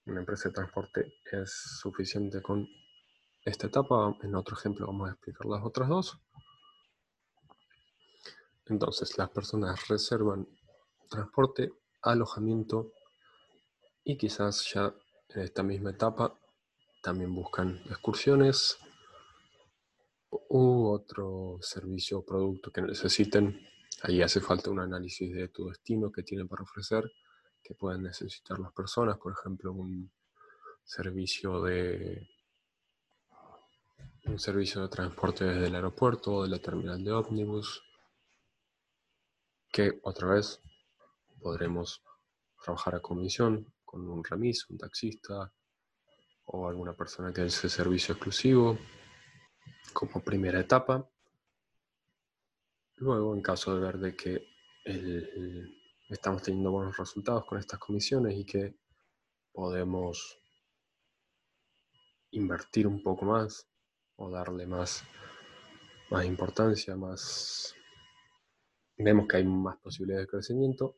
una 0.06 0.20
empresa 0.20 0.50
de 0.50 0.56
transporte, 0.56 1.14
es 1.32 1.80
suficiente 1.80 2.42
con 2.42 2.68
esta 3.46 3.68
etapa. 3.68 4.18
En 4.22 4.36
otro 4.36 4.58
ejemplo 4.58 4.88
vamos 4.88 5.10
a 5.10 5.14
explicar 5.14 5.46
las 5.46 5.64
otras 5.64 5.88
dos. 5.88 6.20
Entonces, 8.66 9.18
las 9.18 9.30
personas 9.30 9.88
reservan 9.88 10.48
transporte, 11.10 11.72
alojamiento 12.02 12.94
y 14.04 14.18
quizás 14.18 14.66
ya 14.74 14.94
en 15.30 15.42
esta 15.42 15.64
misma 15.64 15.92
etapa 15.92 16.38
también 17.02 17.34
buscan 17.34 17.82
excursiones 17.90 18.78
u 20.32 20.88
otro 20.88 21.60
servicio 21.62 22.20
o 22.20 22.26
producto 22.26 22.72
que 22.72 22.82
necesiten. 22.82 23.68
Ahí 24.04 24.22
hace 24.22 24.40
falta 24.40 24.72
un 24.72 24.80
análisis 24.80 25.34
de 25.34 25.50
tu 25.50 25.68
destino 25.68 26.12
que 26.12 26.24
tienen 26.24 26.48
para 26.48 26.64
ofrecer, 26.64 27.12
que 27.62 27.76
pueden 27.76 28.04
necesitar 28.04 28.58
las 28.60 28.72
personas, 28.74 29.18
por 29.18 29.34
ejemplo, 29.34 29.74
un 29.74 30.12
servicio 30.84 31.62
de 31.62 32.28
un 34.26 34.40
servicio 34.40 34.82
de 34.82 34.88
transporte 34.88 35.46
desde 35.46 35.68
el 35.68 35.76
aeropuerto 35.76 36.36
o 36.36 36.44
de 36.44 36.50
la 36.50 36.60
terminal 36.60 37.04
de 37.04 37.12
ómnibus, 37.12 37.84
que 39.72 40.00
otra 40.04 40.30
vez 40.30 40.62
podremos 41.40 42.04
trabajar 42.64 42.96
a 42.96 43.02
comisión 43.02 43.74
con 43.84 44.08
un 44.08 44.24
remis, 44.24 44.70
un 44.70 44.78
taxista 44.78 45.52
o 46.46 46.68
alguna 46.68 46.94
persona 46.94 47.34
que 47.34 47.42
hace 47.42 47.70
servicio 47.70 48.14
exclusivo 48.14 48.78
como 49.94 50.24
primera 50.24 50.60
etapa. 50.60 51.10
Luego, 52.98 53.34
en 53.34 53.42
caso 53.42 53.76
de 53.76 53.92
ver 53.92 54.16
que 54.16 54.48
estamos 56.10 56.44
teniendo 56.44 56.72
buenos 56.72 56.98
resultados 56.98 57.46
con 57.46 57.58
estas 57.58 57.80
comisiones 57.80 58.36
y 58.38 58.46
que 58.46 58.76
podemos 59.52 60.40
invertir 62.32 62.88
un 62.88 63.02
poco 63.04 63.26
más 63.26 63.68
o 64.16 64.30
darle 64.30 64.66
más, 64.66 65.04
más 66.10 66.26
importancia, 66.26 66.96
más 66.96 67.76
vemos 68.98 69.28
que 69.28 69.38
hay 69.38 69.44
más 69.46 69.78
posibilidades 69.78 70.28
de 70.28 70.32
crecimiento, 70.32 70.98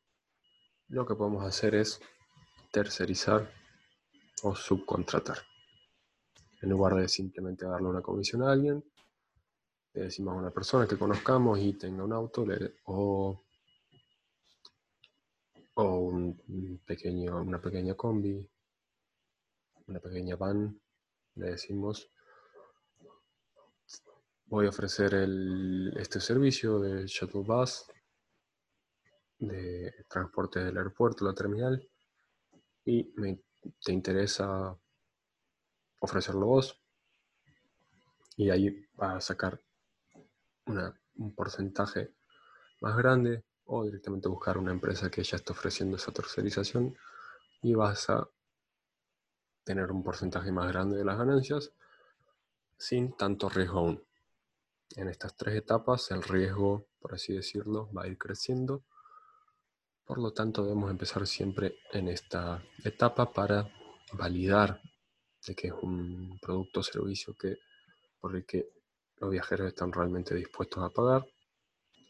lo 0.89 1.05
que 1.05 1.15
podemos 1.15 1.45
hacer 1.45 1.75
es 1.75 2.01
tercerizar 2.71 3.51
o 4.43 4.55
subcontratar. 4.55 5.52
En 6.63 6.69
lugar 6.69 6.95
de 6.95 7.09
simplemente 7.09 7.65
darle 7.65 7.89
una 7.89 8.01
comisión 8.01 8.41
a 8.41 8.53
alguien, 8.53 8.81
le 9.93 10.03
decimos 10.03 10.33
a 10.33 10.37
una 10.37 10.49
persona 10.49 10.87
que 10.87 10.97
conozcamos 10.97 11.59
y 11.59 11.73
tenga 11.73 12.05
un 12.05 12.13
auto 12.13 12.45
o, 12.85 13.43
un 15.75 16.81
pequeño, 16.85 17.41
una 17.41 17.59
pequeña 17.59 17.95
combi, 17.95 18.49
una 19.87 19.99
pequeña 19.99 20.37
van, 20.37 20.79
le 21.35 21.49
decimos, 21.49 22.09
voy 24.45 24.65
a 24.65 24.69
ofrecer 24.69 25.13
este 25.97 26.21
servicio 26.21 26.79
de 26.79 27.05
shuttle 27.07 27.41
bus, 27.41 27.85
de 29.37 30.05
transporte 30.07 30.63
del 30.63 30.77
aeropuerto 30.77 31.25
la 31.25 31.35
terminal, 31.35 31.85
y 32.85 33.03
te 33.83 33.91
interesa 33.91 34.79
ofrecerlo 36.03 36.45
vos, 36.45 36.77
y 38.35 38.49
ahí 38.49 38.85
vas 38.95 39.15
a 39.15 39.21
sacar 39.21 39.59
un 40.65 41.33
porcentaje 41.33 42.13
más 42.81 42.97
grande 42.97 43.43
o 43.65 43.85
directamente 43.85 44.27
buscar 44.27 44.57
una 44.57 44.71
empresa 44.71 45.09
que 45.09 45.23
ya 45.23 45.37
está 45.37 45.53
ofreciendo 45.53 45.95
esa 45.95 46.11
tercerización 46.11 46.97
y 47.61 47.73
vas 47.73 48.09
a 48.09 48.27
tener 49.63 49.91
un 49.91 50.03
porcentaje 50.03 50.51
más 50.51 50.67
grande 50.67 50.97
de 50.97 51.05
las 51.05 51.17
ganancias 51.17 51.71
sin 52.77 53.15
tanto 53.15 53.47
riesgo 53.47 53.79
aún. 53.79 54.03
En 54.97 55.07
estas 55.07 55.35
tres 55.35 55.55
etapas 55.55 56.11
el 56.11 56.21
riesgo, 56.21 56.85
por 56.99 57.13
así 57.13 57.33
decirlo, 57.33 57.89
va 57.93 58.03
a 58.03 58.07
ir 58.07 58.17
creciendo. 58.17 58.83
Por 60.03 60.17
lo 60.19 60.33
tanto, 60.33 60.63
debemos 60.63 60.91
empezar 60.91 61.25
siempre 61.25 61.77
en 61.93 62.09
esta 62.09 62.61
etapa 62.83 63.31
para 63.31 63.71
validar 64.11 64.81
de 65.45 65.55
que 65.55 65.67
es 65.67 65.73
un 65.81 66.39
producto 66.41 66.79
o 66.79 66.83
servicio 66.83 67.35
que, 67.35 67.57
por 68.19 68.35
el 68.35 68.45
que 68.45 68.69
los 69.17 69.29
viajeros 69.29 69.67
están 69.67 69.91
realmente 69.91 70.35
dispuestos 70.35 70.83
a 70.83 70.89
pagar. 70.89 71.25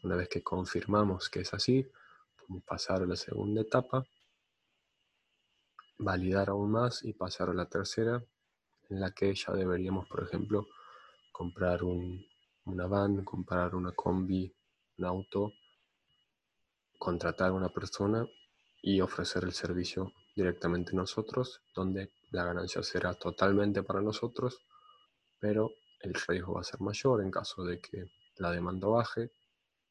Una 0.02 0.16
vez 0.16 0.28
que 0.28 0.42
confirmamos 0.42 1.28
que 1.30 1.40
es 1.40 1.54
así, 1.54 1.86
podemos 2.36 2.64
pasar 2.64 3.02
a 3.02 3.06
la 3.06 3.16
segunda 3.16 3.62
etapa, 3.62 4.04
validar 5.98 6.50
aún 6.50 6.72
más 6.72 7.04
y 7.04 7.12
pasar 7.12 7.48
a 7.50 7.54
la 7.54 7.66
tercera, 7.66 8.22
en 8.90 9.00
la 9.00 9.12
que 9.12 9.34
ya 9.34 9.52
deberíamos, 9.52 10.06
por 10.08 10.22
ejemplo, 10.22 10.66
comprar 11.32 11.82
una 11.82 12.86
van, 12.86 13.24
comprar 13.24 13.74
una 13.74 13.92
combi, 13.92 14.52
un 14.98 15.04
auto, 15.04 15.52
contratar 16.98 17.50
a 17.50 17.54
una 17.54 17.68
persona 17.70 18.26
y 18.82 19.00
ofrecer 19.00 19.44
el 19.44 19.52
servicio 19.52 20.12
directamente 20.36 20.94
nosotros, 20.94 21.62
donde 21.74 22.12
la 22.34 22.44
ganancia 22.44 22.82
será 22.82 23.14
totalmente 23.14 23.82
para 23.82 24.00
nosotros, 24.00 24.58
pero 25.38 25.70
el 26.00 26.14
riesgo 26.14 26.54
va 26.54 26.60
a 26.60 26.64
ser 26.64 26.80
mayor 26.80 27.22
en 27.22 27.30
caso 27.30 27.64
de 27.64 27.80
que 27.80 28.10
la 28.36 28.50
demanda 28.50 28.88
baje. 28.88 29.30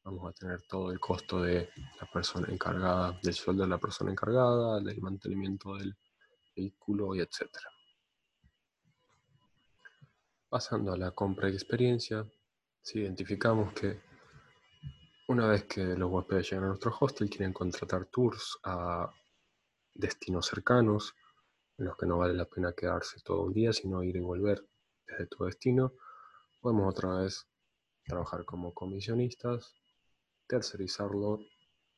Vamos 0.04 0.28
a 0.28 0.32
tener 0.32 0.60
todo 0.68 0.92
el 0.92 1.00
costo 1.00 1.40
de 1.40 1.70
la 1.98 2.06
persona 2.12 2.48
encargada, 2.52 3.18
del 3.22 3.32
sueldo 3.32 3.62
de 3.62 3.70
la 3.70 3.78
persona 3.78 4.10
encargada, 4.10 4.78
del 4.80 5.00
mantenimiento 5.00 5.74
del 5.76 5.96
vehículo 6.54 7.14
y 7.14 7.20
etc. 7.20 7.48
Pasando 10.50 10.92
a 10.92 10.98
la 10.98 11.12
compra 11.12 11.48
y 11.48 11.54
experiencia, 11.54 12.30
si 12.82 13.00
identificamos 13.00 13.72
que 13.72 14.02
una 15.28 15.46
vez 15.48 15.64
que 15.64 15.82
los 15.82 16.10
huéspedes 16.10 16.50
llegan 16.50 16.64
a 16.64 16.68
nuestro 16.68 16.94
hostel 17.00 17.30
quieren 17.30 17.54
contratar 17.54 18.04
tours 18.04 18.58
a 18.62 19.10
destinos 19.94 20.46
cercanos, 20.46 21.14
en 21.78 21.86
los 21.86 21.96
que 21.96 22.06
no 22.06 22.18
vale 22.18 22.34
la 22.34 22.44
pena 22.44 22.72
quedarse 22.72 23.20
todo 23.20 23.42
un 23.42 23.52
día, 23.52 23.72
sino 23.72 24.02
ir 24.02 24.16
y 24.16 24.20
volver 24.20 24.66
desde 25.06 25.26
tu 25.26 25.44
destino, 25.44 25.92
podemos 26.60 26.88
otra 26.88 27.18
vez 27.18 27.46
trabajar 28.04 28.44
como 28.44 28.72
comisionistas, 28.72 29.74
tercerizarlo 30.46 31.40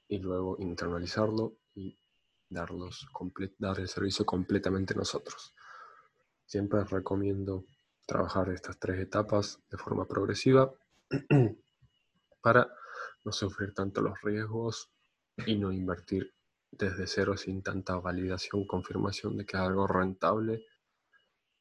y 0.08 0.18
luego 0.18 0.56
internalizarlo 0.58 1.56
y 1.74 1.98
darlos 2.48 3.06
dar 3.58 3.80
el 3.80 3.88
servicio 3.88 4.24
completamente 4.24 4.94
nosotros. 4.94 5.54
Siempre 6.46 6.84
recomiendo 6.84 7.64
trabajar 8.06 8.50
estas 8.50 8.78
tres 8.78 9.00
etapas 9.00 9.60
de 9.68 9.76
forma 9.76 10.06
progresiva 10.06 10.72
para 12.40 12.68
no 13.24 13.32
sufrir 13.32 13.74
tanto 13.74 14.00
los 14.00 14.20
riesgos 14.22 14.90
y 15.44 15.56
no 15.56 15.72
invertir 15.72 16.35
desde 16.78 17.06
cero 17.06 17.36
sin 17.36 17.62
tanta 17.62 17.96
validación, 17.96 18.66
confirmación 18.66 19.36
de 19.36 19.46
que 19.46 19.56
es 19.56 19.62
algo 19.62 19.86
rentable 19.86 20.64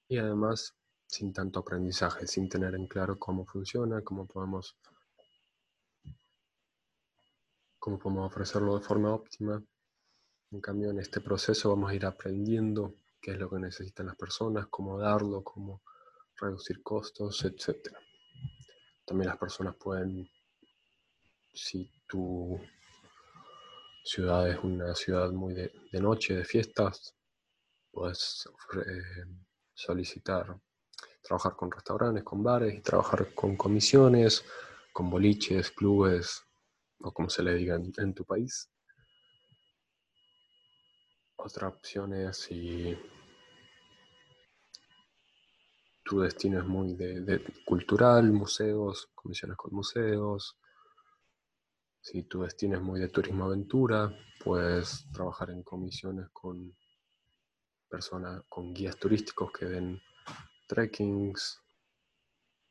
y 0.08 0.18
además 0.18 0.76
sin 1.08 1.34
tanto 1.34 1.60
aprendizaje, 1.60 2.28
sin 2.28 2.50
tener 2.50 2.76
en 2.76 2.88
claro 2.88 3.18
cómo 3.18 3.46
funciona, 3.46 4.02
cómo 4.02 4.28
podemos, 4.28 4.78
cómo 7.80 8.00
podemos 8.00 8.28
ofrecerlo 8.28 8.78
de 8.78 8.84
forma 8.84 9.14
óptima. 9.14 9.64
En 10.52 10.62
cambio, 10.62 10.90
en 10.90 11.00
este 11.00 11.22
proceso 11.22 11.70
vamos 11.70 11.92
a 11.92 11.96
ir 11.96 12.06
aprendiendo 12.06 12.96
qué 13.22 13.32
es 13.32 13.38
lo 13.38 13.50
que 13.50 13.60
necesitan 13.60 14.08
las 14.08 14.16
personas, 14.16 14.68
cómo 14.68 15.00
darlo, 15.00 15.44
cómo 15.44 15.82
reducir 16.38 16.82
costos, 16.84 17.44
etc. 17.46 17.94
También 19.06 19.30
las 19.30 19.38
personas 19.38 19.76
pueden, 19.76 20.30
si 21.54 21.90
tu 22.08 22.60
ciudad 24.06 24.48
es 24.48 24.64
una 24.64 24.94
ciudad 24.94 25.32
muy 25.32 25.56
de, 25.56 25.72
noche, 25.94 26.36
de 26.36 26.46
fiestas, 26.46 27.16
puedes 27.92 28.48
eh, 28.76 29.26
solicitar 29.74 30.56
trabajar 31.24 31.56
con 31.56 31.72
restaurantes, 31.72 32.24
con 32.24 32.44
bares 32.44 32.76
y 32.76 32.82
trabajar 32.82 33.34
con 33.34 33.58
comisiones, 33.58 34.46
con 34.94 35.10
boliches, 35.10 35.72
clubes 35.72 36.44
o 37.00 37.12
como 37.12 37.30
se 37.30 37.42
le 37.42 37.56
diga 37.56 37.76
en, 37.76 38.14
tu 38.14 38.24
país. 38.24 38.70
Otra 41.38 41.68
opción 41.68 42.14
es 42.14 42.38
si 42.38 42.96
tu 46.04 46.22
destino 46.22 46.60
es 46.60 46.66
muy 46.66 46.94
de, 46.94 47.44
cultural, 47.66 48.32
museos, 48.32 49.10
comisiones 49.16 49.58
con 49.58 49.74
museos. 49.74 50.58
Si 52.06 52.22
tu 52.22 52.44
destino 52.44 52.76
es 52.76 52.84
muy 52.84 53.00
de 53.00 53.10
turismo 53.10 53.46
aventura, 53.46 54.16
puedes 54.44 55.10
trabajar 55.12 55.50
en 55.50 55.64
comisiones 55.64 56.30
con 56.32 56.78
personas, 57.90 58.44
con 58.48 58.76
guías 58.76 58.96
turísticos 58.98 59.52
que 59.52 59.66
den 59.66 60.00
trekkings, 60.68 61.64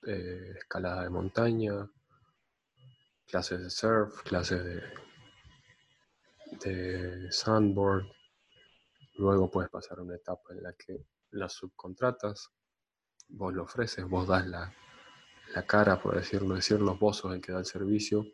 eh, 0.07 0.55
escalada 0.57 1.03
de 1.03 1.11
montaña, 1.11 1.91
clases 3.27 3.61
de 3.61 3.71
surf, 3.71 4.23
clases 4.23 4.63
de, 4.63 4.83
de 6.63 7.33
sandboard. 7.33 8.07
Luego 9.15 9.51
puedes 9.51 9.69
pasar 9.69 9.99
a 9.99 10.03
una 10.03 10.15
etapa 10.15 10.53
en 10.53 10.63
la 10.63 10.75
que 10.75 11.09
las 11.33 11.55
subcontratas, 11.55 12.51
vos 13.31 13.53
lo 13.53 13.65
ofreces, 13.65 14.09
vos 14.09 14.29
das 14.29 14.47
la, 14.47 14.73
la 15.57 15.67
cara, 15.67 16.01
por 16.01 16.15
decirlo, 16.15 16.55
decirlo, 16.55 16.97
vos 16.97 17.17
sos 17.17 17.35
el 17.35 17.41
que 17.41 17.51
da 17.51 17.59
el 17.59 17.67
servicio 17.67 18.25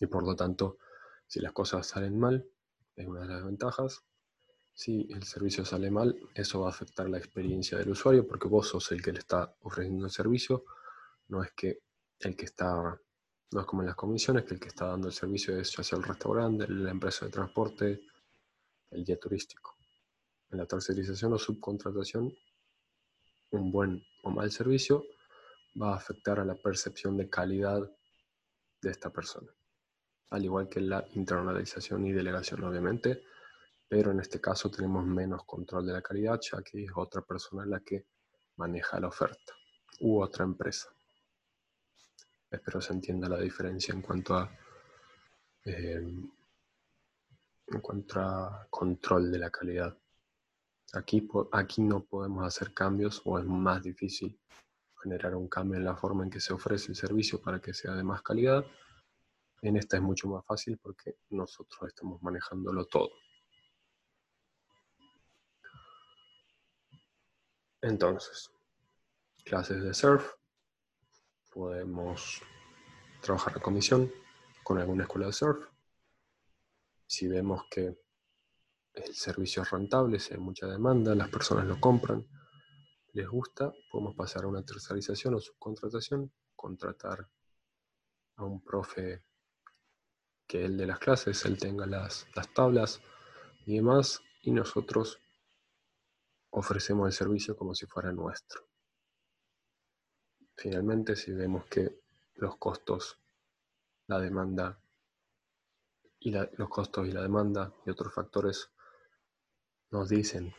y 0.00 0.06
por 0.06 0.24
lo 0.24 0.36
tanto, 0.36 0.78
si 1.26 1.40
las 1.40 1.52
cosas 1.52 1.86
salen 1.86 2.18
mal, 2.18 2.46
es 2.94 3.06
una 3.06 3.22
de 3.22 3.28
las 3.28 3.44
ventajas, 3.44 4.02
si 4.72 5.08
el 5.10 5.22
servicio 5.22 5.64
sale 5.64 5.90
mal, 5.90 6.14
eso 6.34 6.60
va 6.60 6.66
a 6.66 6.70
afectar 6.70 7.08
la 7.08 7.18
experiencia 7.18 7.78
del 7.78 7.90
usuario 7.90 8.26
porque 8.26 8.46
vos 8.46 8.68
sos 8.68 8.92
el 8.92 9.02
que 9.02 9.12
le 9.12 9.20
está 9.20 9.56
ofreciendo 9.62 10.04
el 10.04 10.10
servicio, 10.10 10.64
no 11.28 11.42
es 11.42 11.52
que 11.52 11.80
el 12.20 12.36
que 12.36 12.44
está, 12.44 13.00
no 13.52 13.60
es 13.60 13.66
como 13.66 13.82
en 13.82 13.86
las 13.86 13.96
comisiones, 13.96 14.44
que 14.44 14.54
el 14.54 14.60
que 14.60 14.68
está 14.68 14.86
dando 14.86 15.08
el 15.08 15.14
servicio 15.14 15.58
es 15.58 15.74
ya 15.74 15.82
sea 15.82 15.98
el 15.98 16.04
restaurante, 16.04 16.68
la 16.68 16.90
empresa 16.90 17.24
de 17.24 17.32
transporte, 17.32 18.02
el 18.90 19.04
guía 19.04 19.18
turístico. 19.18 19.76
En 20.50 20.58
la 20.58 20.66
tercerización 20.66 21.32
o 21.32 21.38
subcontratación, 21.38 22.32
un 23.50 23.72
buen 23.72 24.02
o 24.24 24.30
mal 24.30 24.50
servicio 24.52 25.04
va 25.80 25.92
a 25.92 25.96
afectar 25.96 26.38
a 26.38 26.44
la 26.44 26.54
percepción 26.54 27.16
de 27.16 27.28
calidad 27.28 27.90
de 28.82 28.90
esta 28.90 29.10
persona. 29.10 29.50
Al 30.30 30.44
igual 30.44 30.68
que 30.68 30.80
la 30.80 31.06
internalización 31.14 32.06
y 32.06 32.12
delegación, 32.12 32.64
obviamente, 32.64 33.22
pero 33.88 34.10
en 34.10 34.20
este 34.20 34.40
caso 34.40 34.70
tenemos 34.70 35.04
menos 35.06 35.44
control 35.44 35.86
de 35.86 35.92
la 35.92 36.02
calidad, 36.02 36.40
ya 36.40 36.62
que 36.62 36.84
es 36.84 36.90
otra 36.94 37.22
persona 37.22 37.64
la 37.64 37.80
que 37.80 38.06
maneja 38.56 38.98
la 38.98 39.08
oferta 39.08 39.52
u 40.00 40.20
otra 40.20 40.44
empresa. 40.44 40.88
Espero 42.50 42.80
se 42.80 42.92
entienda 42.92 43.28
la 43.28 43.38
diferencia 43.38 43.94
en 43.94 44.02
cuanto 44.02 44.34
a, 44.34 44.50
eh, 45.64 45.94
en 47.66 47.80
cuanto 47.80 48.20
a 48.20 48.66
control 48.70 49.30
de 49.30 49.38
la 49.38 49.50
calidad. 49.50 49.96
Aquí, 50.92 51.28
aquí 51.52 51.82
no 51.82 52.04
podemos 52.04 52.44
hacer 52.46 52.72
cambios 52.72 53.20
o 53.24 53.38
es 53.38 53.44
más 53.44 53.82
difícil 53.82 54.38
generar 55.02 55.34
un 55.34 55.48
cambio 55.48 55.76
en 55.78 55.84
la 55.84 55.96
forma 55.96 56.24
en 56.24 56.30
que 56.30 56.40
se 56.40 56.52
ofrece 56.52 56.90
el 56.90 56.96
servicio 56.96 57.40
para 57.40 57.60
que 57.60 57.74
sea 57.74 57.94
de 57.94 58.02
más 58.02 58.22
calidad, 58.22 58.64
En 59.62 59.76
esta 59.76 59.96
es 59.96 60.02
mucho 60.02 60.28
más 60.28 60.44
fácil 60.44 60.78
porque 60.78 61.16
nosotros 61.30 61.80
estamos 61.88 62.22
manejándolo 62.22 62.86
todo. 62.86 63.10
Entonces, 67.80 68.50
clases 69.44 69.82
de 69.82 69.94
surf, 69.94 70.32
podemos 71.52 72.42
trabajar 73.22 73.54
en 73.56 73.62
comisión 73.62 74.12
con 74.62 74.78
alguna 74.78 75.04
escuela 75.04 75.26
de 75.26 75.32
surf. 75.32 75.68
Si 77.06 77.28
vemos 77.28 77.62
que 77.70 77.96
el 78.94 79.14
servicio 79.14 79.62
es 79.62 79.70
rentable, 79.70 80.18
si 80.18 80.34
hay 80.34 80.40
mucha 80.40 80.66
demanda, 80.66 81.14
las 81.14 81.28
personas 81.28 81.66
lo 81.66 81.78
compran, 81.80 82.26
les 83.12 83.28
gusta, 83.28 83.72
podemos 83.90 84.14
pasar 84.14 84.44
a 84.44 84.48
una 84.48 84.64
tercerización 84.64 85.34
o 85.34 85.40
subcontratación, 85.40 86.32
contratar 86.54 87.28
a 88.36 88.44
un 88.44 88.62
profe 88.62 89.24
que 90.46 90.64
él 90.64 90.76
de 90.76 90.86
las 90.86 90.98
clases, 90.98 91.44
él 91.44 91.58
tenga 91.58 91.86
las, 91.86 92.26
las 92.34 92.52
tablas 92.52 93.00
y 93.64 93.76
demás, 93.76 94.22
y 94.42 94.52
nosotros 94.52 95.20
ofrecemos 96.50 97.06
el 97.06 97.12
servicio 97.12 97.56
como 97.56 97.74
si 97.74 97.86
fuera 97.86 98.12
nuestro. 98.12 98.66
Finalmente, 100.56 101.16
si 101.16 101.32
vemos 101.32 101.66
que 101.66 102.00
los 102.36 102.56
costos, 102.56 103.18
la 104.06 104.20
demanda 104.20 104.80
y 106.18 106.30
los 106.30 106.68
costos 106.68 107.06
y 107.06 107.12
la 107.12 107.22
demanda 107.22 107.74
y 107.84 107.90
otros 107.90 108.14
factores 108.14 108.70
nos 109.90 110.08
dicen 110.08 110.54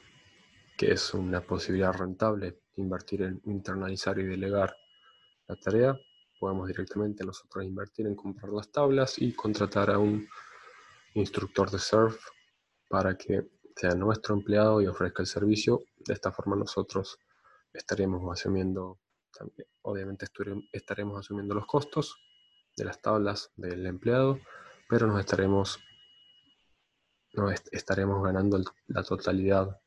que 0.78 0.92
es 0.92 1.14
una 1.14 1.42
posibilidad 1.42 1.94
rentable 1.94 2.62
invertir 2.76 3.24
en 3.24 3.42
internalizar 3.46 4.20
y 4.20 4.24
delegar 4.24 4.76
la 5.48 5.56
tarea, 5.56 6.00
podemos 6.40 6.68
directamente 6.68 7.26
nosotros 7.26 7.66
invertir 7.66 8.08
en 8.08 8.16
comprar 8.16 8.52
las 8.52 8.72
tablas 8.72 9.20
y 9.20 9.34
contratar 9.34 9.90
a 9.90 9.98
un 9.98 10.28
instructor 11.14 11.70
de 11.72 11.80
surf 11.80 12.20
para 12.90 13.18
que 13.18 13.50
sea 13.76 13.96
nuestro 13.96 14.36
empleado 14.36 14.82
y 14.82 14.88
ofrezca 14.88 15.22
el 15.22 15.28
servicio. 15.28 15.84
De 15.98 16.14
esta 16.14 16.32
forma 16.32 16.56
nosotros 16.56 17.20
estaremos 17.74 18.22
asumiendo, 18.32 19.00
obviamente 19.82 20.28
estaremos 20.72 21.20
asumiendo 21.20 21.56
los 21.56 21.66
costos 21.66 22.18
de 22.76 22.86
las 22.86 23.02
tablas 23.02 23.52
del 23.56 23.86
empleado, 23.86 24.40
pero 24.90 25.08
nos 25.08 25.20
estaremos, 25.20 25.80
nos 27.34 27.54
estaremos 27.72 28.24
ganando 28.24 28.62
la 28.88 29.04
totalidad 29.04 29.80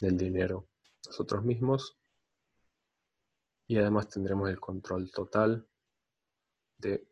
del 0.00 0.16
dinero 0.16 0.66
nosotros 1.06 1.44
mismos 1.44 1.98
y 3.72 3.78
además 3.78 4.06
tendremos 4.10 4.50
el 4.50 4.60
control 4.60 5.10
total 5.10 5.66
de 6.76 7.08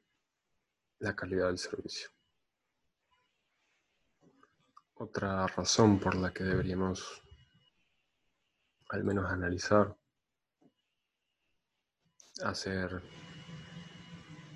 la 0.99 1.17
calidad 1.17 1.47
del 1.47 1.57
servicio. 1.57 2.11
Otra 4.97 5.47
razón 5.47 5.99
por 5.99 6.17
la 6.17 6.35
que 6.35 6.45
deberíamos 6.45 7.23
al 8.91 9.05
menos 9.05 9.25
analizar, 9.31 9.97
hacer, 12.45 13.03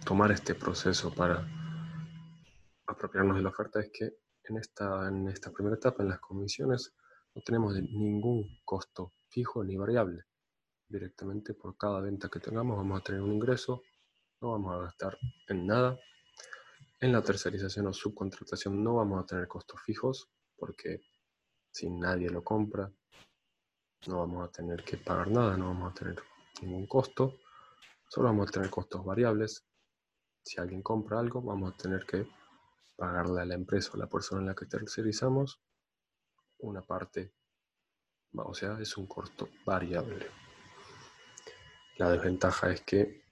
tomar 0.05 0.31
este 0.31 0.55
proceso 0.55 1.11
para 1.15 1.49
apropiarnos 2.87 3.39
de 3.39 3.43
la 3.45 3.49
oferta 3.49 3.81
es 3.81 3.91
que 3.91 4.19
en 4.43 4.59
esta, 4.59 5.09
en 5.09 5.27
esta 5.29 5.51
primera 5.51 5.77
etapa, 5.77 6.03
en 6.03 6.11
las 6.11 6.21
comisiones, 6.21 6.93
no 7.35 7.41
tenemos 7.41 7.73
ningún 7.73 8.61
costo 8.63 9.15
fijo 9.31 9.65
ni 9.65 9.79
variable 9.79 10.27
directamente 10.95 11.55
por 11.55 11.77
cada 11.77 12.01
venta 12.01 12.29
que 12.29 12.39
tengamos 12.39 12.77
vamos 12.77 13.01
a 13.01 13.05
tener 13.05 13.21
un 13.21 13.33
ingreso, 13.33 13.83
no 14.41 14.53
vamos 14.53 14.75
a 14.75 14.79
gastar 14.85 15.19
en 15.49 15.67
nada. 15.67 15.99
En 17.01 17.13
la 17.13 17.23
tercerización 17.23 17.89
o 17.89 17.93
subcontratación 17.93 18.83
no 18.83 18.95
vamos 18.95 19.23
a 19.23 19.27
tener 19.27 19.49
costos 19.49 19.81
fijos 19.83 20.31
porque 20.57 21.01
si 21.71 21.91
nadie 21.91 22.31
lo 22.31 22.43
compra 22.45 22.91
no 24.07 24.19
vamos 24.19 24.49
a 24.49 24.53
tener 24.53 24.85
que 24.85 24.99
pagar 24.99 25.29
nada, 25.31 25.57
no 25.57 25.69
vamos 25.69 25.91
a 25.91 25.95
tener 25.95 26.23
ningún 26.63 26.87
costo, 26.87 27.39
solo 28.09 28.29
vamos 28.29 28.49
a 28.49 28.53
tener 28.53 28.71
costos 28.71 29.05
variables. 29.05 29.67
Si 30.43 30.61
alguien 30.61 30.83
compra 30.83 31.19
algo, 31.19 31.41
vamos 31.41 31.73
a 31.73 31.77
tener 31.77 32.05
que 32.05 32.27
pagarle 32.97 33.41
a 33.41 33.47
la 33.47 33.55
empresa 33.55 33.93
o 33.93 33.97
a 33.97 34.01
la 34.01 34.07
persona 34.07 34.43
en 34.43 34.47
la 34.49 34.55
que 34.55 34.67
tercerizamos 34.67 35.61
una 36.59 36.83
parte, 36.83 37.33
o 38.35 38.55
sea, 38.55 38.79
es 38.79 38.97
un 38.97 39.07
costo 39.07 39.49
variable. 39.65 40.44
La 41.97 42.11
desventaja 42.11 42.73
es 42.73 42.81
que 42.81 43.23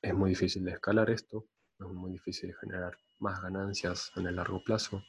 es 0.00 0.14
muy 0.14 0.30
difícil 0.30 0.64
de 0.64 0.70
escalar 0.70 1.10
esto, 1.10 1.48
es 1.80 1.86
muy 1.86 2.12
difícil 2.12 2.50
de 2.50 2.56
generar 2.56 2.96
más 3.18 3.42
ganancias 3.42 4.12
en 4.14 4.28
el 4.28 4.36
largo 4.36 4.62
plazo. 4.62 5.02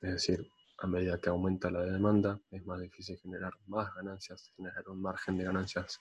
Es 0.00 0.12
decir, 0.12 0.50
a 0.78 0.86
medida 0.86 1.20
que 1.20 1.28
aumenta 1.28 1.70
la 1.70 1.82
demanda, 1.82 2.40
es 2.50 2.64
más 2.64 2.80
difícil 2.80 3.18
generar 3.18 3.52
más 3.66 3.94
ganancias, 3.94 4.50
generar 4.56 4.88
un 4.88 5.02
margen 5.02 5.36
de 5.36 5.44
ganancias 5.44 6.00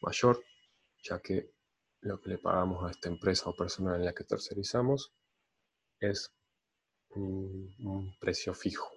mayor, 0.00 0.42
ya 1.02 1.20
que 1.20 1.52
lo 2.00 2.18
que 2.18 2.30
le 2.30 2.38
pagamos 2.38 2.82
a 2.82 2.90
esta 2.90 3.10
empresa 3.10 3.50
o 3.50 3.54
persona 3.54 3.96
en 3.96 4.06
la 4.06 4.14
que 4.14 4.24
tercerizamos 4.24 5.12
es 6.00 6.32
un, 7.10 7.74
un 7.80 8.18
precio 8.18 8.54
fijo. 8.54 8.88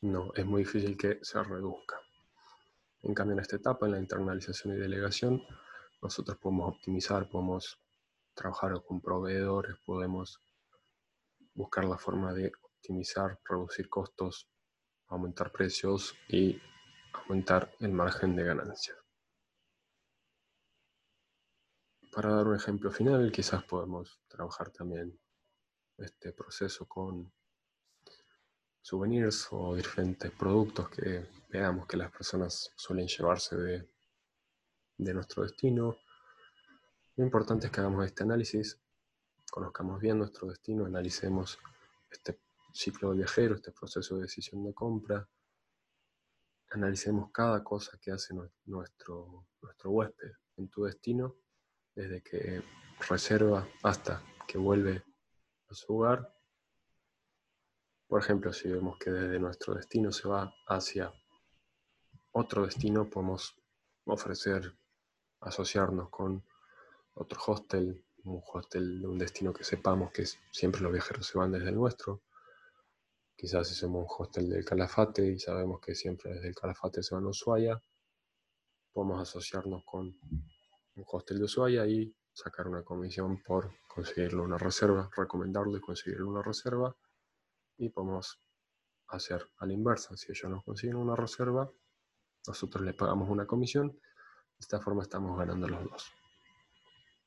No, 0.00 0.32
es 0.34 0.46
muy 0.46 0.62
difícil 0.62 0.96
que 0.96 1.18
se 1.20 1.42
reduzca. 1.42 2.00
En 3.02 3.14
cambio, 3.14 3.34
en 3.34 3.40
esta 3.40 3.56
etapa, 3.56 3.86
en 3.86 3.92
la 3.92 3.98
internalización 3.98 4.74
y 4.76 4.78
delegación, 4.78 5.42
nosotros 6.02 6.38
podemos 6.38 6.74
optimizar, 6.74 7.28
podemos 7.28 7.78
trabajar 8.34 8.82
con 8.84 9.00
proveedores, 9.00 9.76
podemos 9.84 10.40
buscar 11.54 11.84
la 11.84 11.98
forma 11.98 12.32
de 12.32 12.52
optimizar, 12.62 13.38
reducir 13.44 13.88
costos, 13.88 14.48
aumentar 15.08 15.50
precios 15.50 16.14
y 16.28 16.60
aumentar 17.12 17.72
el 17.80 17.92
margen 17.92 18.36
de 18.36 18.44
ganancia. 18.44 18.94
Para 22.12 22.34
dar 22.34 22.46
un 22.48 22.56
ejemplo 22.56 22.90
final, 22.90 23.30
quizás 23.30 23.62
podemos 23.64 24.20
trabajar 24.28 24.70
también 24.70 25.18
este 25.96 26.32
proceso 26.32 26.86
con 26.86 27.32
souvenirs 28.82 29.48
o 29.50 29.74
diferentes 29.74 30.30
productos 30.30 30.88
que 30.90 31.26
veamos 31.48 31.86
que 31.86 31.96
las 31.96 32.10
personas 32.10 32.72
suelen 32.76 33.06
llevarse 33.06 33.56
de, 33.56 33.88
de 34.96 35.14
nuestro 35.14 35.42
destino. 35.42 35.96
Lo 37.16 37.24
importante 37.24 37.66
es 37.66 37.72
que 37.72 37.80
hagamos 37.80 38.06
este 38.06 38.22
análisis, 38.22 38.80
conozcamos 39.50 40.00
bien 40.00 40.18
nuestro 40.18 40.48
destino, 40.48 40.86
analicemos 40.86 41.58
este 42.10 42.38
ciclo 42.72 43.10
de 43.10 43.18
viajero, 43.18 43.56
este 43.56 43.72
proceso 43.72 44.16
de 44.16 44.22
decisión 44.22 44.64
de 44.64 44.72
compra, 44.72 45.28
analicemos 46.70 47.30
cada 47.32 47.62
cosa 47.64 47.98
que 48.00 48.12
hace 48.12 48.34
nuestro, 48.64 49.46
nuestro 49.60 49.90
huésped 49.90 50.30
en 50.56 50.68
tu 50.68 50.84
destino, 50.84 51.34
desde 51.94 52.22
que 52.22 52.62
reserva 53.08 53.68
hasta 53.82 54.22
que 54.46 54.56
vuelve 54.56 55.02
a 55.68 55.74
su 55.74 55.96
hogar 55.96 56.39
por 58.10 58.20
ejemplo, 58.20 58.52
si 58.52 58.68
vemos 58.68 58.98
que 58.98 59.12
desde 59.12 59.38
nuestro 59.38 59.72
destino 59.72 60.10
se 60.10 60.26
va 60.26 60.52
hacia 60.66 61.14
otro 62.32 62.66
destino, 62.66 63.08
podemos 63.08 63.54
ofrecer 64.04 64.76
asociarnos 65.38 66.10
con 66.10 66.44
otro 67.14 67.40
hostel, 67.46 68.04
un 68.24 68.42
hostel 68.52 69.00
de 69.00 69.06
un 69.06 69.16
destino 69.16 69.52
que 69.52 69.62
sepamos 69.62 70.10
que 70.10 70.26
siempre 70.50 70.80
los 70.80 70.90
viajeros 70.90 71.24
se 71.24 71.38
van 71.38 71.52
desde 71.52 71.68
el 71.68 71.76
nuestro. 71.76 72.24
Quizás 73.36 73.68
si 73.68 73.76
somos 73.76 74.02
un 74.02 74.16
hostel 74.18 74.48
del 74.48 74.64
Calafate 74.64 75.24
y 75.24 75.38
sabemos 75.38 75.80
que 75.80 75.94
siempre 75.94 76.34
desde 76.34 76.48
el 76.48 76.54
Calafate 76.56 77.04
se 77.04 77.14
van 77.14 77.26
a 77.26 77.28
Ushuaia, 77.28 77.80
podemos 78.92 79.22
asociarnos 79.22 79.84
con 79.84 80.06
un 80.08 81.04
hostel 81.06 81.38
de 81.38 81.44
Ushuaia 81.44 81.86
y 81.86 82.12
sacar 82.32 82.66
una 82.66 82.82
comisión 82.82 83.40
por 83.40 83.70
conseguirle 83.86 84.40
una 84.40 84.58
reserva, 84.58 85.08
recomendarle 85.16 85.80
conseguirle 85.80 86.24
una 86.24 86.42
reserva 86.42 86.92
y 87.80 87.88
podemos 87.88 88.40
hacer 89.08 89.50
a 89.58 89.66
la 89.66 89.72
inversa. 89.72 90.16
Si 90.16 90.30
ellos 90.30 90.50
nos 90.50 90.64
consiguen 90.64 90.96
una 90.96 91.16
reserva, 91.16 91.70
nosotros 92.46 92.84
les 92.84 92.94
pagamos 92.94 93.28
una 93.28 93.46
comisión. 93.46 93.88
De 93.90 94.60
esta 94.60 94.80
forma 94.80 95.02
estamos 95.02 95.38
ganando 95.38 95.66
los 95.66 95.82
dos. 95.84 96.12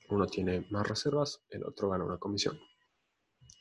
Uno 0.09 0.27
tiene 0.27 0.67
más 0.69 0.87
reservas, 0.87 1.41
el 1.49 1.63
otro 1.65 1.89
gana 1.89 2.05
una 2.05 2.19
comisión. 2.19 2.59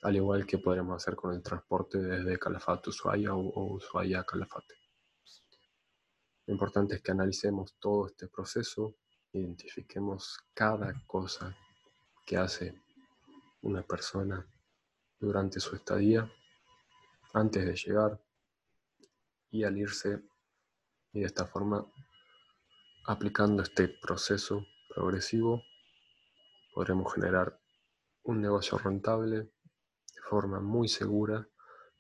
Al 0.03 0.17
igual 0.17 0.47
que 0.47 0.59
podremos 0.59 0.97
hacer 0.97 1.17
con 1.17 1.33
el 1.33 1.43
transporte 1.43 1.99
desde 1.99 2.39
Calafate 2.39 2.83
a 2.87 2.91
Ushuaia 2.91 3.35
o, 3.35 3.75
Ushuaia 3.75 4.21
a 4.21 4.25
Calafate. 4.25 4.75
Lo 6.47 6.53
importante 6.53 6.97
es 6.97 7.03
que 7.03 7.13
analicemos 7.13 7.75
todo 7.79 8.07
este 8.07 8.29
proceso, 8.29 8.97
identifiquemos 9.33 10.39
cada 10.53 10.93
cosa 11.07 11.57
que 12.27 12.37
hace 12.37 12.75
una 13.63 13.83
persona 13.83 14.45
durante 15.19 15.61
su 15.61 15.77
estadía 15.77 16.31
antes 17.33 17.65
de 17.65 17.75
llegar 17.75 18.21
y 19.51 19.65
al 19.65 19.77
irse 19.77 20.23
y 21.13 21.21
de 21.21 21.27
esta 21.27 21.47
forma 21.47 21.85
aplicando 23.07 23.63
este 23.63 23.89
proceso 23.89 24.65
progresivo 24.95 25.63
podremos 26.75 27.13
generar 27.13 27.59
un 28.25 28.41
negocio 28.41 28.79
rentable 28.79 29.37
de 29.37 30.23
forma 30.29 30.61
muy 30.61 30.89
segura 30.89 31.47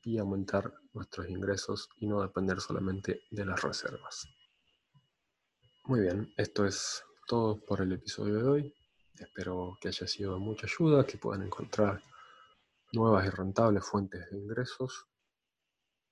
y 0.02 0.18
aumentar 0.18 0.72
nuestros 0.92 1.28
ingresos 1.28 1.88
y 1.96 2.06
no 2.06 2.22
depender 2.22 2.60
solamente 2.60 3.22
de 3.30 3.44
las 3.44 3.62
reservas. 3.62 4.26
Muy 5.84 6.00
bien, 6.00 6.32
esto 6.36 6.64
es 6.64 7.02
todo 7.26 7.64
por 7.64 7.80
el 7.80 7.92
episodio 7.92 8.38
de 8.38 8.44
hoy. 8.44 8.74
Espero 9.14 9.76
que 9.80 9.88
haya 9.88 10.06
sido 10.06 10.34
de 10.34 10.40
mucha 10.40 10.66
ayuda, 10.66 11.06
que 11.06 11.18
puedan 11.18 11.42
encontrar 11.42 12.02
nuevas 12.92 13.26
y 13.26 13.30
rentables 13.30 13.84
fuentes 13.84 14.28
de 14.30 14.38
ingresos 14.38 15.06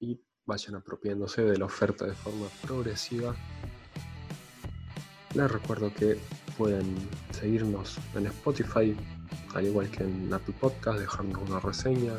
y 0.00 0.20
vayan 0.46 0.74
apropiándose 0.74 1.42
de 1.42 1.58
la 1.58 1.66
oferta 1.66 2.06
de 2.06 2.14
forma 2.14 2.46
progresiva. 2.62 3.36
Les 5.34 5.50
recuerdo 5.50 5.94
que 5.94 6.18
pueden 6.58 6.96
seguirnos 7.30 7.98
en 8.14 8.26
Spotify, 8.26 8.96
al 9.54 9.66
igual 9.66 9.88
que 9.90 10.02
en 10.02 10.32
Apple 10.32 10.54
Podcast, 10.58 10.98
dejarnos 10.98 11.48
una 11.48 11.60
reseña, 11.60 12.14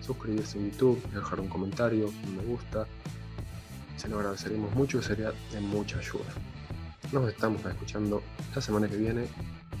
suscribirse 0.00 0.58
en 0.58 0.70
YouTube, 0.70 1.02
dejar 1.10 1.40
un 1.40 1.48
comentario, 1.48 2.08
un 2.08 2.36
me 2.36 2.44
gusta. 2.44 2.86
Se 3.96 4.08
lo 4.08 4.18
agradeceremos 4.18 4.72
mucho 4.74 4.98
y 4.98 5.02
sería 5.02 5.32
de 5.52 5.60
mucha 5.60 5.98
ayuda. 5.98 6.32
Nos 7.12 7.28
estamos 7.28 7.64
escuchando 7.64 8.22
la 8.54 8.62
semana 8.62 8.88
que 8.88 8.96
viene. 8.96 9.26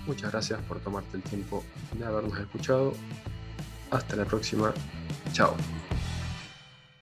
Muchas 0.06 0.32
gracias 0.32 0.60
por 0.62 0.80
tomarte 0.80 1.16
el 1.16 1.22
tiempo 1.22 1.62
de 1.96 2.04
habernos 2.04 2.38
escuchado. 2.38 2.94
Hasta 3.90 4.16
la 4.16 4.24
próxima. 4.24 4.72
Chao. 5.32 5.54